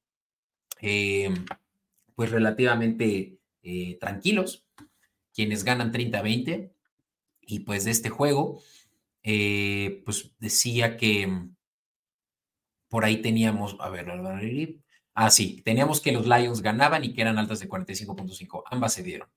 [2.15, 3.37] pues relativamente
[3.99, 4.65] tranquilos
[5.33, 6.73] quienes ganan 30-20.
[7.41, 8.61] Y pues de este juego,
[9.23, 11.55] eh, pues decía que mm,
[12.89, 14.07] por ahí teníamos, a ver,
[15.13, 18.63] ah, sí, teníamos que los Lions ganaban y que eran altas de 45.5.
[18.71, 19.29] Ambas se dieron,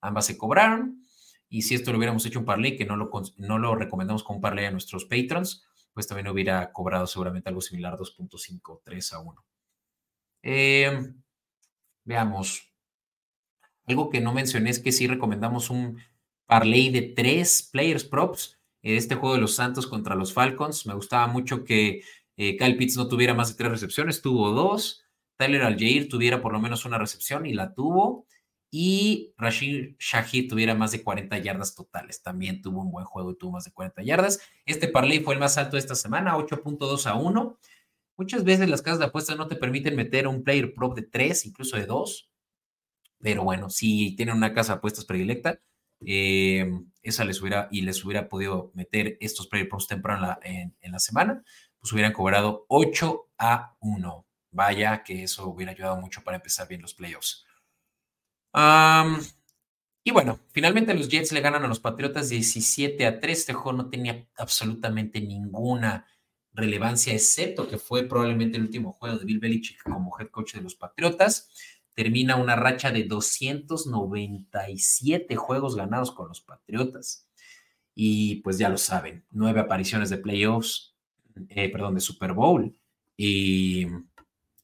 [0.00, 1.04] ambas se cobraron.
[1.48, 4.36] Y si esto lo hubiéramos hecho un parlay, que no lo, no lo recomendamos como
[4.36, 9.18] un parlay a nuestros patrons, pues también hubiera cobrado seguramente algo similar, 2.5, 3 a
[9.18, 9.44] 1.
[10.42, 11.22] Em,
[12.04, 12.72] veamos.
[13.86, 15.98] Algo que no mencioné es que sí recomendamos un
[16.46, 18.59] parlay de tres players props.
[18.82, 20.86] Este juego de los Santos contra los Falcons.
[20.86, 22.02] Me gustaba mucho que
[22.36, 25.04] eh, Kyle Pitts no tuviera más de tres recepciones, tuvo dos.
[25.36, 28.26] Tyler Algeir tuviera por lo menos una recepción y la tuvo.
[28.72, 32.22] y Rashid Shahid tuviera más de 40 yardas totales.
[32.22, 34.40] También tuvo un buen juego y tuvo más de 40 yardas.
[34.64, 37.58] Este parlay fue el más alto de esta semana, 8.2 a 1.
[38.16, 41.46] Muchas veces las casas de apuestas no te permiten meter un player prop de 3,
[41.46, 42.30] incluso de 2.
[43.20, 45.60] Pero bueno, si tienen una casa de apuestas predilecta,
[46.04, 46.70] eh,
[47.02, 51.42] esa les hubiera y les hubiera podido meter estos player props temprano en la, semana,
[51.78, 54.26] pues hubieran cobrado 8 a 1.
[54.52, 57.46] Vaya que eso hubiera ayudado mucho para empezar bien los playoffs.
[60.04, 63.38] y bueno, finalmente los Jets le ganan a los Patriotas 17 a 3.
[63.38, 66.06] Este juego no tenía absolutamente ninguna
[66.52, 70.62] relevancia, excepto que fue probablemente el último juego de Bill Belichick como head coach de
[70.62, 71.48] los Patriotas
[71.94, 77.28] termina una racha de 297 juegos ganados con los Patriotas.
[77.94, 80.96] Y pues ya lo saben, nueve apariciones de playoffs,
[81.48, 82.76] eh, perdón, de Super Bowl
[83.16, 83.86] y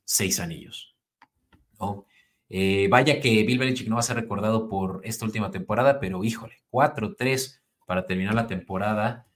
[0.04, 0.96] seis anillos.
[2.48, 6.22] Eh, vaya que Bill Belichick no va a ser recordado por esta última temporada, pero
[6.22, 9.26] híjole, 4-3 para terminar la temporada,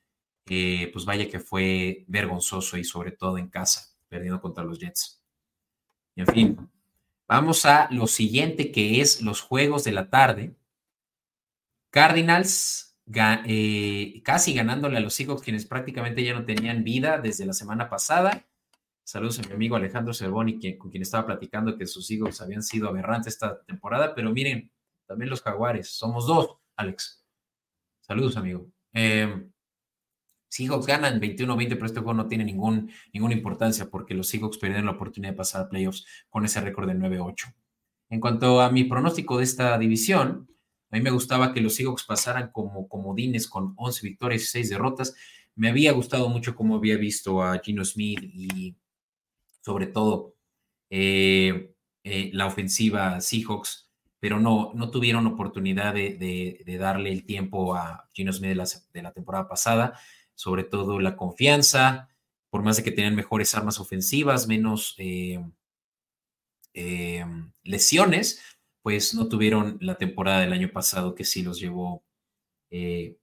[0.47, 5.23] eh, pues vaya que fue vergonzoso y sobre todo en casa, perdiendo contra los Jets.
[6.17, 6.71] en fin,
[7.31, 10.57] Vamos a lo siguiente que es los juegos de la tarde.
[11.91, 12.99] Cardinals
[13.47, 17.89] eh, casi ganándole a los Seahawks, quienes prácticamente ya no tenían vida desde la semana
[17.89, 18.49] pasada.
[19.05, 22.89] Saludos a mi amigo Alejandro Cervoni, con quien estaba platicando que sus Seahawks habían sido
[22.89, 24.73] aberrantes esta temporada, pero miren,
[25.07, 27.25] también los Jaguares, somos dos, Alex.
[28.01, 28.67] Saludos, amigo.
[28.93, 29.49] Eh,
[30.51, 34.87] Seahawks ganan 21-20, pero este juego no tiene ningún, ninguna importancia porque los Seahawks perdieron
[34.87, 37.55] la oportunidad de pasar a playoffs con ese récord de 9-8.
[38.11, 40.49] En cuanto a mi pronóstico de esta división,
[40.91, 44.71] a mí me gustaba que los Seahawks pasaran como comodines con 11 victorias y 6
[44.71, 45.15] derrotas.
[45.55, 48.75] Me había gustado mucho cómo había visto a Gino Smith y
[49.61, 50.35] sobre todo
[50.91, 58.09] eh, eh, la ofensiva Seahawks, pero no, no tuvieron oportunidad de, darle el tiempo a
[58.13, 58.59] Gino Smith
[58.93, 59.97] de la temporada pasada
[60.41, 62.09] sobre todo la confianza,
[62.49, 65.39] por más de que tenían mejores armas ofensivas, menos eh,
[66.73, 67.27] eh,
[67.63, 68.41] lesiones,
[68.81, 72.03] pues no tuvieron la temporada del año pasado que sí los llevó
[72.71, 73.19] eh,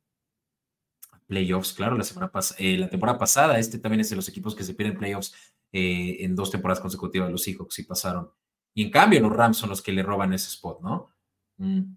[1.12, 4.64] a playoffs, claro, la semana la temporada pasada, este también es de los equipos que
[4.64, 5.34] se pierden playoffs
[5.72, 8.30] en dos temporadas consecutivas, los Seahawks sí pasaron.
[8.76, 11.10] Y en cambio, los Rams son los que le roban ese spot, ¿no?
[11.58, 11.96] Mm.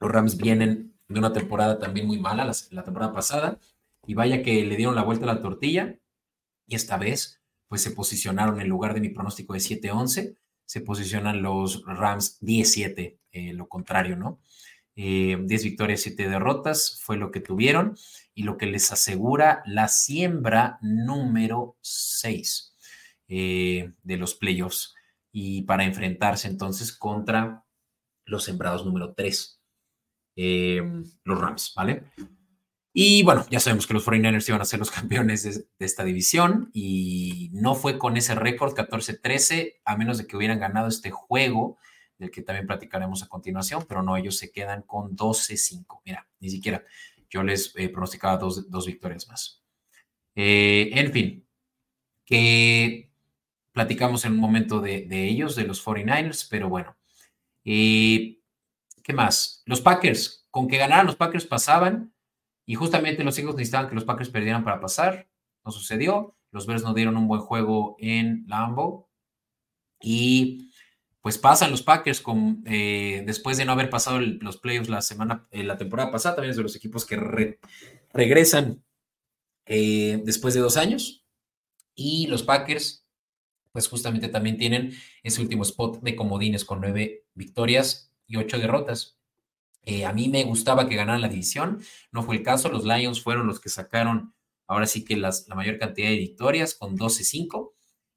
[0.00, 3.58] Los Rams vienen de una temporada también muy mala, la, temporada pasada,
[4.06, 5.98] y vaya que le dieron la vuelta a la tortilla,
[6.66, 11.42] y esta vez, pues se posicionaron en lugar de mi pronóstico de 7-11, se posicionan
[11.42, 14.40] los Rams 17, eh, lo contrario, ¿no?
[14.94, 17.96] 10 eh, victorias, 7 derrotas fue lo que tuvieron
[18.34, 22.74] y lo que les asegura la siembra número 6
[23.28, 24.94] eh, de los playoffs
[25.30, 27.64] y para enfrentarse entonces contra
[28.24, 29.57] los sembrados número 3.
[30.40, 30.80] Eh,
[31.24, 32.04] los Rams, ¿vale?
[32.92, 36.70] Y bueno, ya sabemos que los 49ers iban a ser los campeones de, esta división
[36.72, 41.78] y no fue con ese récord 14-13, a menos de que hubieran ganado este juego,
[42.18, 46.02] del que también platicaremos a continuación, pero no, ellos se quedan con 12-5.
[46.04, 46.84] Mira, ni siquiera
[47.28, 49.60] yo les eh, pronosticaba dos, dos, victorias más.
[50.36, 51.46] Eh, en fin,
[52.24, 53.10] que
[53.72, 56.96] platicamos en un momento de, ellos, de los 49ers, pero bueno.
[57.64, 58.37] Eh,
[59.08, 59.62] ¿Qué más?
[59.64, 62.12] Los Packers, con que ganaran los Packers pasaban
[62.66, 65.30] y justamente los Eagles necesitaban que los Packers perdieran para pasar.
[65.64, 66.36] No sucedió.
[66.50, 69.08] Los Bears no dieron un buen juego en Lambo
[69.98, 70.70] y
[71.22, 75.48] pues pasan los Packers con, eh, después de no haber pasado los playoffs la semana,
[75.52, 77.56] eh, la temporada pasada, también es de los equipos que
[78.12, 78.84] regresan
[79.64, 81.24] eh, después de dos años.
[81.94, 83.06] Y los Packers,
[83.72, 84.92] pues justamente también tienen
[85.22, 89.18] ese último spot de comodines con nueve victorias y ocho derrotas.
[89.84, 91.80] Eh, a mí me gustaba que ganaran la división,
[92.12, 94.34] no fue el caso, los Lions fueron los que sacaron
[94.66, 97.72] ahora sí que las, la mayor cantidad de victorias con 12-5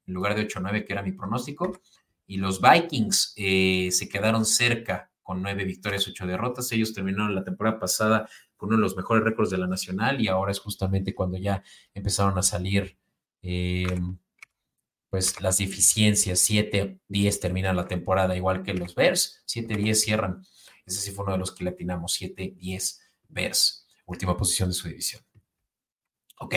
[0.06, 1.80] en lugar de 8-9 que era mi pronóstico,
[2.26, 7.44] y los Vikings eh, se quedaron cerca con nueve victorias, ocho derrotas, ellos terminaron la
[7.44, 11.14] temporada pasada con uno de los mejores récords de la nacional y ahora es justamente
[11.14, 11.62] cuando ya
[11.94, 12.96] empezaron a salir
[13.42, 13.86] eh,
[15.12, 20.42] pues las deficiencias, 7-10 termina la temporada, igual que los Bears, 7-10 cierran.
[20.86, 22.98] Ese sí fue uno de los que le atinamos, 7-10
[23.28, 25.22] Bears, última posición de su división.
[26.38, 26.54] Ok.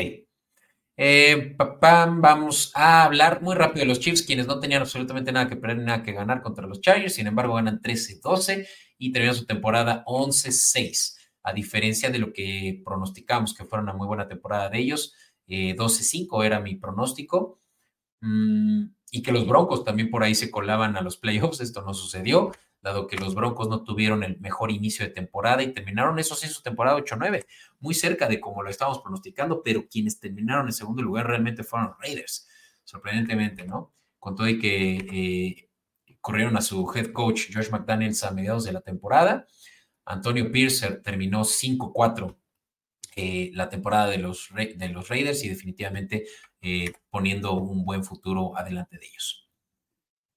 [0.96, 5.58] Eh, vamos a hablar muy rápido de los Chiefs, quienes no tenían absolutamente nada que
[5.58, 8.66] perder, nada que ganar contra los Chargers, sin embargo ganan 13-12
[8.98, 14.08] y terminan su temporada 11-6, a diferencia de lo que pronosticamos que fuera una muy
[14.08, 15.14] buena temporada de ellos,
[15.46, 17.60] 12-5 eh, era mi pronóstico
[18.22, 21.62] y que los Broncos también por ahí se colaban a los playoffs.
[21.62, 22.52] Esto no sucedió,
[22.82, 26.48] dado que los Broncos no tuvieron el mejor inicio de temporada y terminaron eso sí
[26.48, 27.46] su temporada 8-9,
[27.80, 31.90] muy cerca de como lo estábamos pronosticando, pero quienes terminaron en segundo lugar realmente fueron
[31.90, 32.48] los Raiders,
[32.84, 33.94] sorprendentemente, ¿no?
[34.20, 35.70] Con todo y que eh,
[36.22, 39.48] corrieron a su head coach Josh McDaniels a mediados de la temporada.
[40.06, 42.36] Antonio Pierce terminó 5-4
[43.18, 46.26] eh, la temporada de los, de los Raiders y definitivamente
[46.68, 49.48] eh, poniendo un buen futuro adelante de ellos.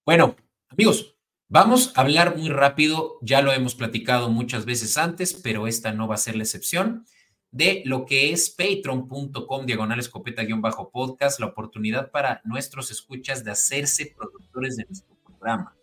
[0.05, 0.37] Bueno,
[0.69, 1.17] amigos,
[1.49, 6.07] vamos a hablar muy rápido, ya lo hemos platicado muchas veces antes, pero esta no
[6.07, 7.07] va a ser la excepción,
[7.51, 14.77] de lo que es patreon.com diagonal escopeta-podcast, la oportunidad para nuestros escuchas de hacerse productores
[14.77, 15.75] de nuestro programa.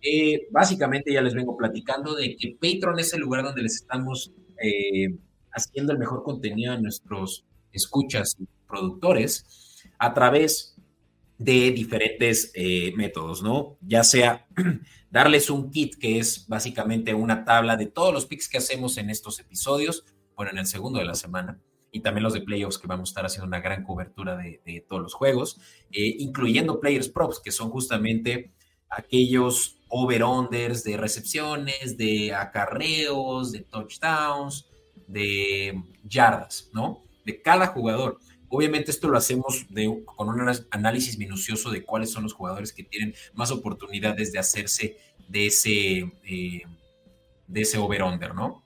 [0.00, 4.32] Eh, básicamente ya les vengo platicando de que Patreon es el lugar donde les estamos
[4.62, 5.12] eh,
[5.50, 10.76] haciendo el mejor contenido a nuestros escuchas productores a través
[11.38, 13.76] de diferentes eh, métodos, ¿no?
[13.80, 14.46] Ya sea
[15.10, 19.10] darles un kit que es básicamente una tabla de todos los picks que hacemos en
[19.10, 22.86] estos episodios, bueno, en el segundo de la semana, y también los de playoffs que
[22.86, 25.58] vamos a estar haciendo una gran cobertura de, todos los juegos,
[25.90, 28.52] incluyendo players props, que son justamente
[28.90, 34.66] aquellos over-unders de recepciones, de acarreos, de touchdowns,
[35.06, 37.04] de yardas, ¿no?
[37.24, 38.18] De cada jugador.
[38.48, 39.66] Obviamente esto lo hacemos
[40.04, 44.96] con un análisis minucioso de cuáles son los jugadores que tienen más oportunidades de hacerse
[45.28, 46.62] de ese, eh,
[47.46, 48.64] de ese over-under, ¿no?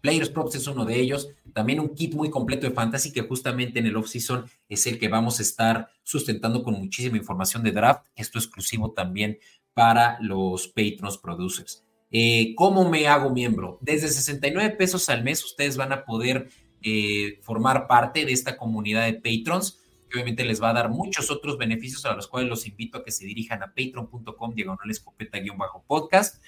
[0.00, 1.30] Players Props es uno de ellos.
[1.52, 5.08] También un kit muy completo de fantasy que justamente en el off-season es el que
[5.08, 8.06] vamos a estar sustentando con muchísima información de draft.
[8.14, 9.38] Esto exclusivo también
[9.74, 11.84] para los Patrons Producers.
[12.10, 13.78] Eh, ¿Cómo me hago miembro?
[13.80, 16.48] Desde 69 pesos al mes ustedes van a poder
[16.88, 21.32] eh, formar parte de esta comunidad de patrons, que obviamente les va a dar muchos
[21.32, 26.40] otros beneficios a los cuales los invito a que se dirijan a patreon.com diagonal escopeta-podcast.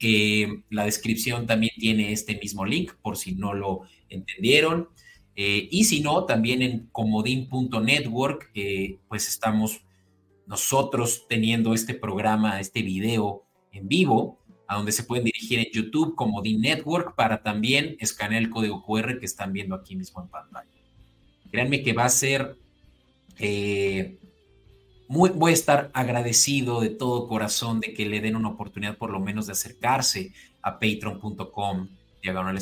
[0.00, 4.88] Eh, la descripción también tiene este mismo link por si no lo entendieron.
[5.36, 8.50] y si no, también en comodín.network,
[9.06, 9.82] pues estamos
[10.46, 16.14] nosotros teniendo este programa, este video en vivo, a donde se pueden dirigir en YouTube
[16.14, 20.28] como D Network para también escanear el código QR que están viendo aquí mismo en
[20.28, 20.70] pantalla.
[21.50, 22.56] Créanme que va a ser
[23.38, 24.18] eh,
[25.08, 29.10] muy, voy a estar agradecido de todo corazón de que le den una oportunidad por
[29.10, 31.88] lo menos de acercarse a patreon.com
[32.22, 32.58] diagonal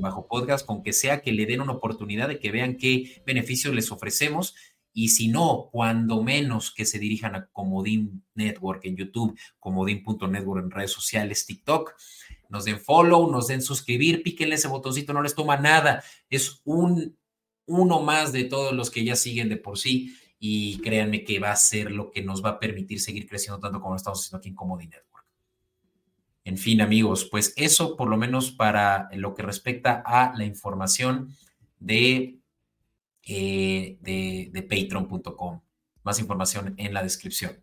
[0.00, 3.74] bajo podcast, con que sea que le den una oportunidad de que vean qué beneficios
[3.74, 4.54] les ofrecemos
[4.92, 10.70] y si no, cuando menos que se dirijan a Comodín Network en YouTube, comodín.network en
[10.70, 11.94] redes sociales, TikTok,
[12.48, 16.02] nos den follow, nos den suscribir, píquenle ese botoncito, no les toma nada.
[16.28, 17.16] Es un
[17.66, 21.52] uno más de todos los que ya siguen de por sí y créanme que va
[21.52, 24.38] a ser lo que nos va a permitir seguir creciendo tanto como lo estamos haciendo
[24.38, 25.26] aquí en Comodín Network.
[26.44, 31.36] En fin, amigos, pues eso por lo menos para lo que respecta a la información
[31.78, 32.39] de
[33.26, 35.60] eh, de, patreon.com.
[36.02, 37.62] Más información en la descripción.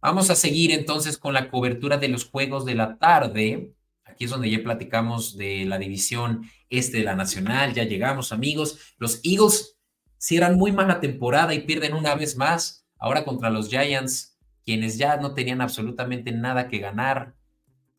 [0.00, 3.74] Vamos a seguir entonces con la cobertura de los juegos de la tarde.
[4.04, 7.74] Aquí es donde ya platicamos de la división este de la Nacional.
[7.74, 8.94] Ya llegamos, amigos.
[8.98, 9.76] Los Eagles
[10.18, 12.86] cierran muy mala temporada y pierden una vez más.
[12.98, 17.34] Ahora contra los Giants, quienes ya no tenían absolutamente nada que ganar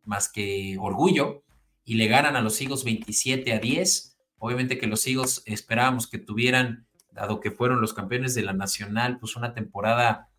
[0.03, 1.43] más que orgullo,
[1.89, 4.08] y le ganan a los Eagles 27 a 10.
[4.39, 9.19] Obviamente que los Eagles esperábamos que tuvieran, dado que fueron los campeones de la Nacional,
[9.19, 10.29] pues una temporada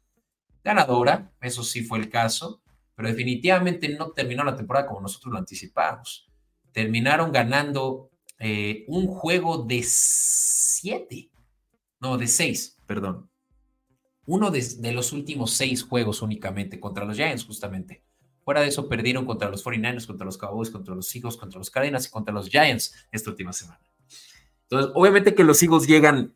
[0.64, 2.62] ganadora, eso sí fue el caso,
[2.94, 6.28] pero definitivamente no terminó la temporada como nosotros lo anticipábamos.
[6.72, 11.30] Terminaron ganando eh, un juego de siete,
[12.00, 13.30] no, de seis, perdón.
[14.26, 18.04] Uno de, de los últimos seis juegos únicamente contra los Giants, justamente.
[18.44, 21.70] Fuera de eso, perdieron contra los 49ers, contra los Cowboys, contra los Eagles, contra los
[21.70, 23.89] Cardinals y contra los Giants esta última semana.
[24.70, 26.32] Entonces, obviamente que los Eagles llegan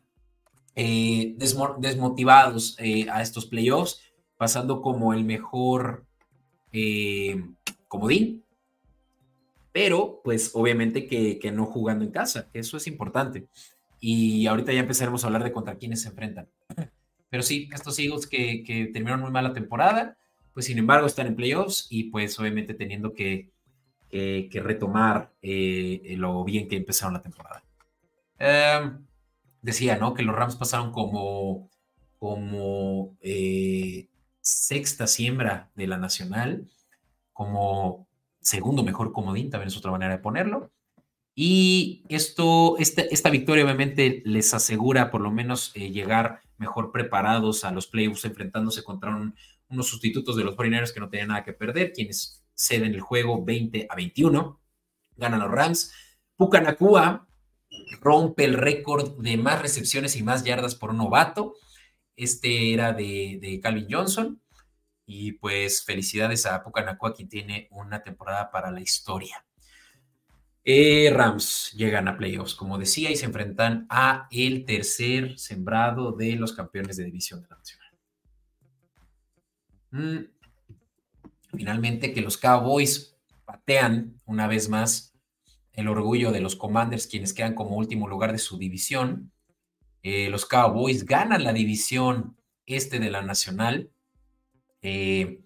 [0.75, 4.01] eh, desmotivados eh, a estos playoffs,
[4.35, 6.05] pasando como el mejor
[6.73, 7.41] eh,
[7.87, 8.43] comodín,
[9.71, 13.47] pero pues obviamente que, no jugando en casa, eso es importante.
[14.01, 16.49] Y ahorita ya empezaremos a hablar de contra quiénes se enfrentan.
[17.29, 20.17] Pero sí, estos Eagles que, terminaron muy mala temporada,
[20.53, 23.49] pues sin embargo están en playoffs y pues obviamente teniendo que,
[24.11, 27.64] retomar lo bien que empezaron la temporada.
[28.39, 29.05] Em,
[29.61, 30.13] decía, ¿no?
[30.13, 31.69] Que los Rams pasaron como,
[32.19, 34.09] como eh,
[34.41, 36.69] sexta siembra de la Nacional,
[37.33, 38.07] como
[38.41, 40.71] segundo mejor comodín, también es otra manera de ponerlo.
[41.35, 47.65] Y esto, esta, esta victoria obviamente les asegura por lo menos eh, llegar mejor preparados
[47.65, 49.33] a los playoffs enfrentándose contra
[49.67, 53.43] unos sustitutos de los 49 que no tenían nada que perder, quienes ceden el juego
[53.43, 54.61] 20 a 21,
[55.17, 55.93] ganan los Rams.
[56.37, 57.27] Pucanacua
[58.01, 61.55] rompe el récord de más recepciones y más yardas por un novato.
[62.15, 64.41] Este era de, Calvin Johnson.
[65.07, 69.45] Y pues felicidades a Pucanacua, quien tiene una temporada para la historia.
[70.63, 76.35] Eh, Rams llegan a playoffs, como decía, y se enfrentan a el tercer sembrado de
[76.35, 77.91] los campeones de división de Nacional.
[79.91, 80.17] Mm.
[81.55, 83.15] Finalmente, que los Cowboys
[83.45, 85.14] patean una vez más
[85.75, 89.31] el orgullo de los Commanders, quienes quedan como último lugar de su división.
[90.03, 93.89] Eh, los Cowboys ganan la división este de la Nacional.
[94.81, 95.41] Eh,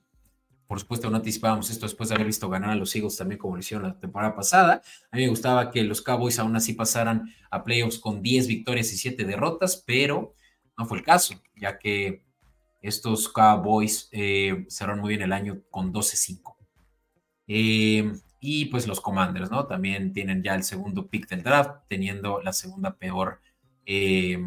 [0.67, 3.55] por supuesto, no anticipábamos esto después de haber visto ganar a los Eagles también como
[3.55, 4.83] lo hicieron la temporada pasada.
[5.11, 8.93] A mí me gustaba que los Cowboys aún así pasaran a playoffs con 10 victorias
[8.93, 10.35] y 7 derrotas, pero
[10.77, 12.23] no fue el caso, ya que
[12.81, 16.55] estos Cowboys eh, cerraron muy bien el año con 12-5.
[17.47, 19.65] Eh, y pues los Commanders, ¿no?
[19.65, 23.41] También tienen ya el segundo pick del draft, teniendo la segunda peor
[23.85, 24.37] eh,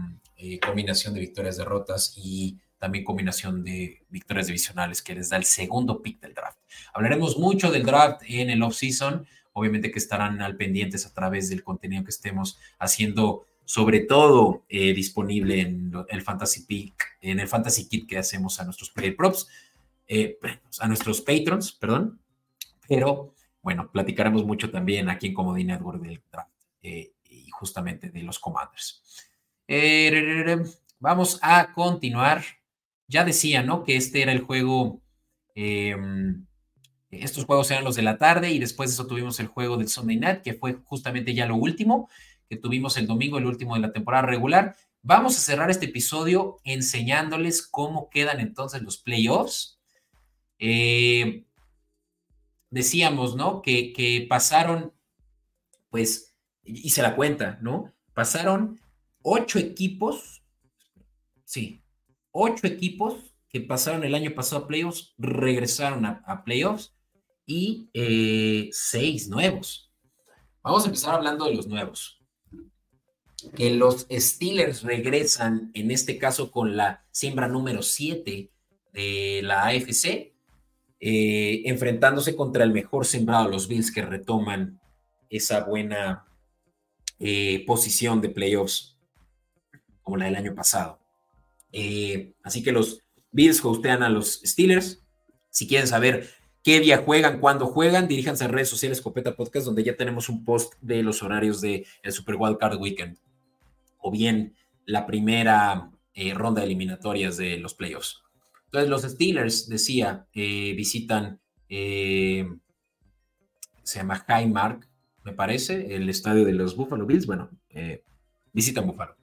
[0.64, 6.20] combinación de victorias-derrotas y también combinación de victorias divisionales que les da el segundo pick
[6.20, 6.58] del draft.
[6.92, 11.62] Hablaremos mucho del draft en el off-season, obviamente que estarán al pendientes a través del
[11.62, 17.88] contenido que estemos haciendo, sobre todo eh, disponible en el Fantasy Pick, en el Fantasy
[17.88, 19.46] Kit que hacemos a nuestros player props,
[20.08, 20.38] eh,
[20.80, 22.18] a nuestros patrons, perdón,
[22.88, 23.32] pero
[23.62, 26.50] bueno, platicaremos mucho también aquí en Comedy Network del draft
[26.82, 29.02] eh, y justamente de los commanders.
[30.98, 32.42] vamos a continuar
[33.12, 33.84] ya decía, ¿no?
[33.84, 35.02] Que este era el juego,
[35.54, 36.46] em,
[37.10, 39.88] estos juegos eran los de la tarde y después de eso tuvimos el juego del
[39.88, 42.08] Sunday Night, que fue justamente ya lo último,
[42.48, 44.76] que tuvimos el domingo, el último de la temporada regular.
[45.02, 49.78] Vamos a cerrar este episodio enseñándoles cómo quedan entonces los playoffs.
[50.58, 51.44] Eh,
[52.72, 53.62] decíamos, ¿no?
[53.62, 54.92] Que, que pasaron,
[55.90, 57.92] pues, hice la cuenta, ¿no?
[58.14, 58.80] Pasaron
[59.22, 60.42] ocho equipos,
[61.44, 61.84] sí,
[62.32, 66.96] ocho equipos que pasaron el año pasado a playoffs regresaron a, playoffs
[67.44, 69.92] y eh, seis nuevos.
[70.62, 72.18] Vamos a empezar hablando de los nuevos.
[73.54, 78.50] Que los Steelers regresan, en este caso con la siembra número 7
[78.92, 80.31] de la AFC,
[81.04, 84.78] eh, enfrentándose contra el mejor sembrado, los Bills, que retoman
[85.28, 86.28] esa buena
[87.18, 88.96] eh, posición de playoffs
[90.02, 91.00] como la del año pasado.
[91.72, 93.00] Eh, así que los
[93.32, 95.04] Bills hostean a los Steelers.
[95.50, 96.30] Si quieren saber
[96.62, 100.44] qué día juegan, cuándo juegan, diríjanse a redes sociales Copeta Podcast, donde ya tenemos un
[100.44, 103.18] post de los horarios del el Super Wild Card Weekend.
[103.98, 104.54] O bien
[104.86, 105.90] la primera
[106.34, 108.22] ronda de eliminatorias de los playoffs.
[108.72, 112.48] Entonces, los Steelers, decía, eh, visitan, se
[113.84, 114.88] llama Highmark,
[115.24, 117.26] me parece, el estadio de los Buffalo Bills.
[117.26, 117.50] Bueno,
[118.52, 119.14] visitan Buffalo.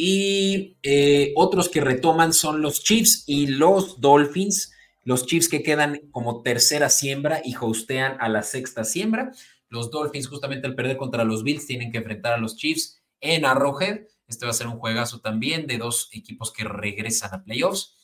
[0.00, 4.72] Y eh, otros que retoman son los Chiefs y los Dolphins.
[5.02, 9.32] Los Chiefs que quedan como tercera siembra y hostean a la sexta siembra.
[9.68, 13.44] Los Dolphins, justamente al perder contra los Bills, tienen que enfrentar a los Chiefs en
[13.44, 14.02] Arrowhead.
[14.28, 17.96] Este va a ser un juegazo también de dos equipos que regresan a playoffs.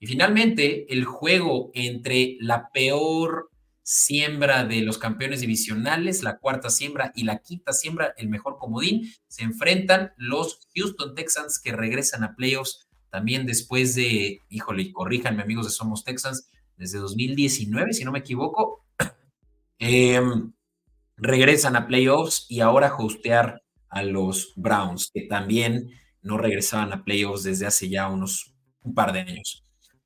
[0.00, 3.50] Y finalmente, el juego entre la peor
[3.82, 9.12] siembra de los campeones divisionales, la cuarta siembra y la quinta siembra, el mejor comodín,
[9.28, 15.66] se enfrentan los Houston Texans que regresan a playoffs también después de, híjole, corríjanme amigos
[15.66, 18.86] de Somos Texans, desde 2019, si no me equivoco,
[19.78, 20.52] em,
[21.16, 25.90] regresan a playoffs y ahora hostear a los Browns, que también
[26.22, 29.64] no regresaban a playoffs desde hace ya unos un par de años.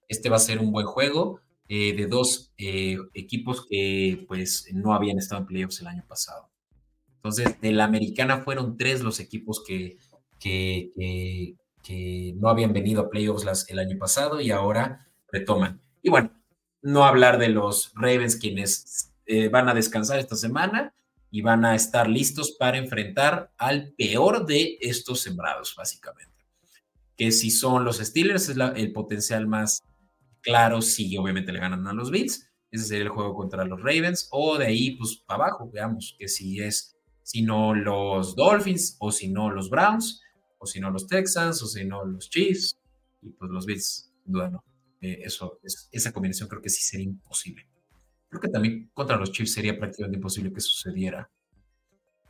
[0.08, 1.40] Este va a ser un buen juego.
[1.66, 6.50] Eh, de dos eh, equipos que pues no habían estado en playoffs el año pasado.
[7.16, 9.96] Entonces, de la americana fueron tres los equipos que,
[10.38, 11.56] que,
[12.36, 15.80] no habían venido a playoffs el año pasado y ahora retoman.
[16.02, 16.30] Y bueno,
[16.82, 20.94] no hablar de los Ravens quienes eh, van a descansar esta semana
[21.30, 26.44] y van a estar listos para enfrentar al peor de estos sembrados, básicamente.
[27.16, 29.82] Que si son los Steelers, es el potencial más
[30.44, 32.48] claro si obviamente le ganan a los Bills.
[32.70, 34.28] Ese sería el juego contra los Ravens.
[34.30, 39.10] O de ahí, pues, para abajo, veamos que si es, si no los Dolphins, o
[39.10, 40.20] si no los Browns,
[40.58, 42.76] o si no los Texans, o si no los Chiefs,
[43.22, 44.64] y pues los Bills, duda no.
[45.00, 45.60] Eh, eso,
[45.92, 47.66] esa combinación creo que sí sería imposible.
[48.28, 51.30] Creo que también contra los Chiefs sería prácticamente imposible que sucediera.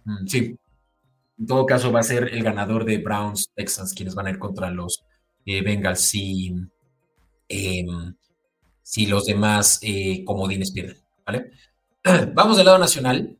[0.04, 0.58] Mm, sí.
[1.38, 4.38] En todo caso, va a ser el ganador de Browns, Texans, quienes van a ir
[4.38, 5.04] contra los
[5.46, 6.00] eh, Bengals
[7.48, 8.14] em,
[8.82, 11.02] si los demás eh, comodines pierden.
[11.26, 11.50] ¿vale?
[12.34, 13.38] Vamos del lado nacional,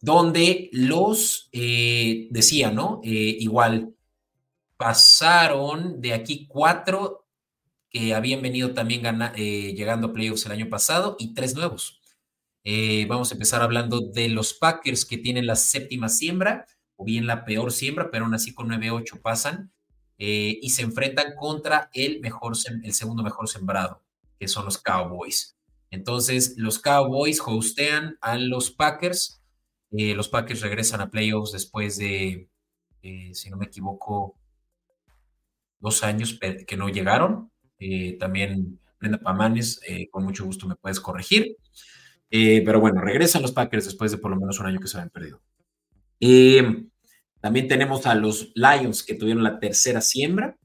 [0.00, 3.00] donde los, eh, decía, ¿no?
[3.02, 3.94] igual
[4.76, 7.26] pasaron de aquí cuatro
[7.90, 9.02] que habían venido también
[9.36, 12.00] llegando a playoffs el año pasado y tres nuevos.
[13.08, 16.64] vamos a empezar hablando de los Packers que tienen la séptima siembra
[16.96, 19.70] o bien la peor siembra, pero aún así con 9-8 pasan
[20.22, 22.52] eh, y se enfrentan contra el, mejor,
[22.82, 24.02] el segundo mejor sembrado,
[24.38, 25.56] que son los Cowboys.
[25.90, 29.40] Entonces, los Cowboys hostean a los Packers.
[29.90, 32.50] Eh, los Packers regresan a playoffs después de,
[33.02, 34.36] eh, si no me equivoco,
[35.78, 37.50] dos años que no llegaron.
[38.18, 41.56] también Brenda Pamanes, con mucho gusto me puedes corregir.
[42.28, 45.08] pero bueno, regresan los Packers después de por lo menos un año que se habían
[45.08, 45.40] perdido.
[47.40, 50.56] También tenemos a los Lions que tuvieron la tercera siembra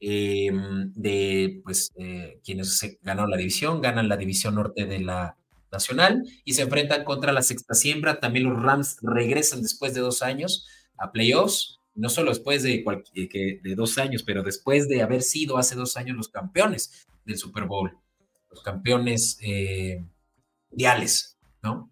[0.00, 0.50] eh,
[0.94, 5.36] de pues eh, quienes se ganaron la división, ganan la división norte de la
[5.70, 8.20] nacional y se enfrentan contra la sexta siembra.
[8.20, 10.66] También los Rams regresan después de dos años
[10.98, 15.58] a playoffs, no solo después de, eh, de dos años, pero después de haber sido
[15.58, 17.96] hace dos años los campeones del Super Bowl,
[18.50, 20.02] los campeones eh,
[20.70, 21.90] mundiales, ¿no?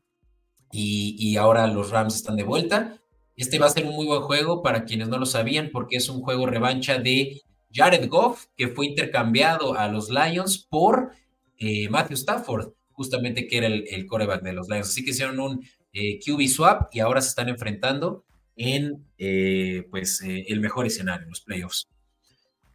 [0.73, 3.01] Y, y ahora los Rams están de vuelta
[3.37, 6.09] este va a ser un muy buen juego para quienes no lo sabían, porque es
[6.09, 7.41] un juego revancha de
[7.73, 11.11] Jared Goff, que fue intercambiado a los Lions por
[11.59, 14.89] eh, Matthew Stafford, justamente que era el, el, coreback de los Lions.
[14.89, 18.25] Así que hicieron un eh, QB swap y ahora se están enfrentando
[18.57, 21.89] en eh, pues, el mejor escenario, en los playoffs.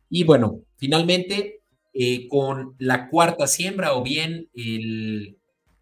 [0.09, 1.61] Y bueno, finalmente,
[2.29, 5.38] con la cuarta siembra o bien el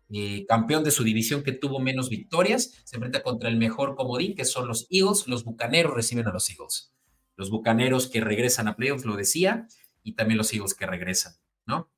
[0.09, 4.35] eh, campeón de su división que tuvo menos victorias, se enfrenta contra el mejor comodín,
[4.35, 5.27] que son los Eagles.
[5.27, 6.93] Los Bucaneros reciben a los Eagles.
[7.35, 9.67] Los Bucaneros que regresan a playoffs, lo decía,
[10.03, 11.33] y también los Eagles que regresan,
[11.65, 11.91] ¿no?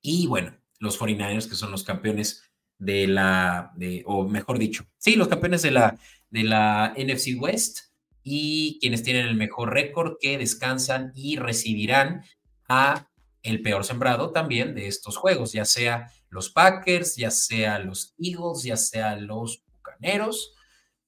[0.00, 2.42] Y bueno, los 49ers, que son los campeones
[2.78, 3.72] de la,
[4.04, 5.98] o mejor dicho, sí, los campeones de la,
[6.30, 7.90] de la NFC West
[8.22, 12.24] y quienes tienen el mejor récord que descansan y recibirán
[12.68, 13.08] a
[13.42, 18.62] el peor sembrado también de estos juegos, ya sea los Packers, ya sea los Eagles,
[18.62, 20.54] ya sea los Bucaneros,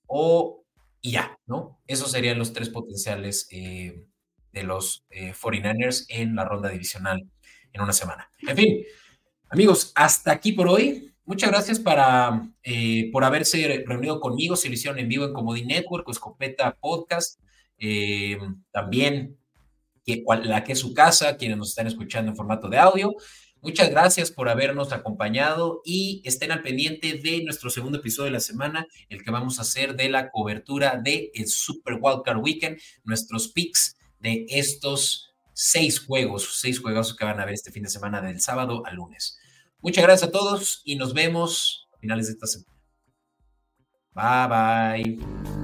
[0.07, 0.65] o
[1.01, 1.81] y ya, ¿no?
[1.87, 4.05] Esos serían los tres potenciales eh,
[4.53, 7.29] de los 49ers eh, en la ronda divisional
[7.73, 8.31] en una semana.
[8.41, 8.85] En fin,
[9.51, 11.15] amigos, hasta aquí por hoy.
[11.25, 14.57] Muchas gracias para, eh, por haberse reunido conmigo.
[14.57, 17.39] Se lo hicieron en vivo en Comedy Network Escopeta Podcast.
[18.73, 19.39] también
[20.05, 23.15] que, la que es su casa, quienes nos están escuchando en formato de audio.
[23.61, 28.41] Muchas gracias por habernos acompañado y estén al pendiente de nuestro segundo episodio de la
[28.41, 33.49] semana, el que vamos a hacer de la cobertura de el Super Wildcard Weekend, nuestros
[33.49, 38.21] picks de estos seis juegos, seis juegos que van a ver este fin de semana
[38.21, 39.39] del sábado al lunes.
[39.81, 42.79] Muchas gracias a todos y nos vemos a finales de esta semana.
[44.15, 45.58] Bye bye.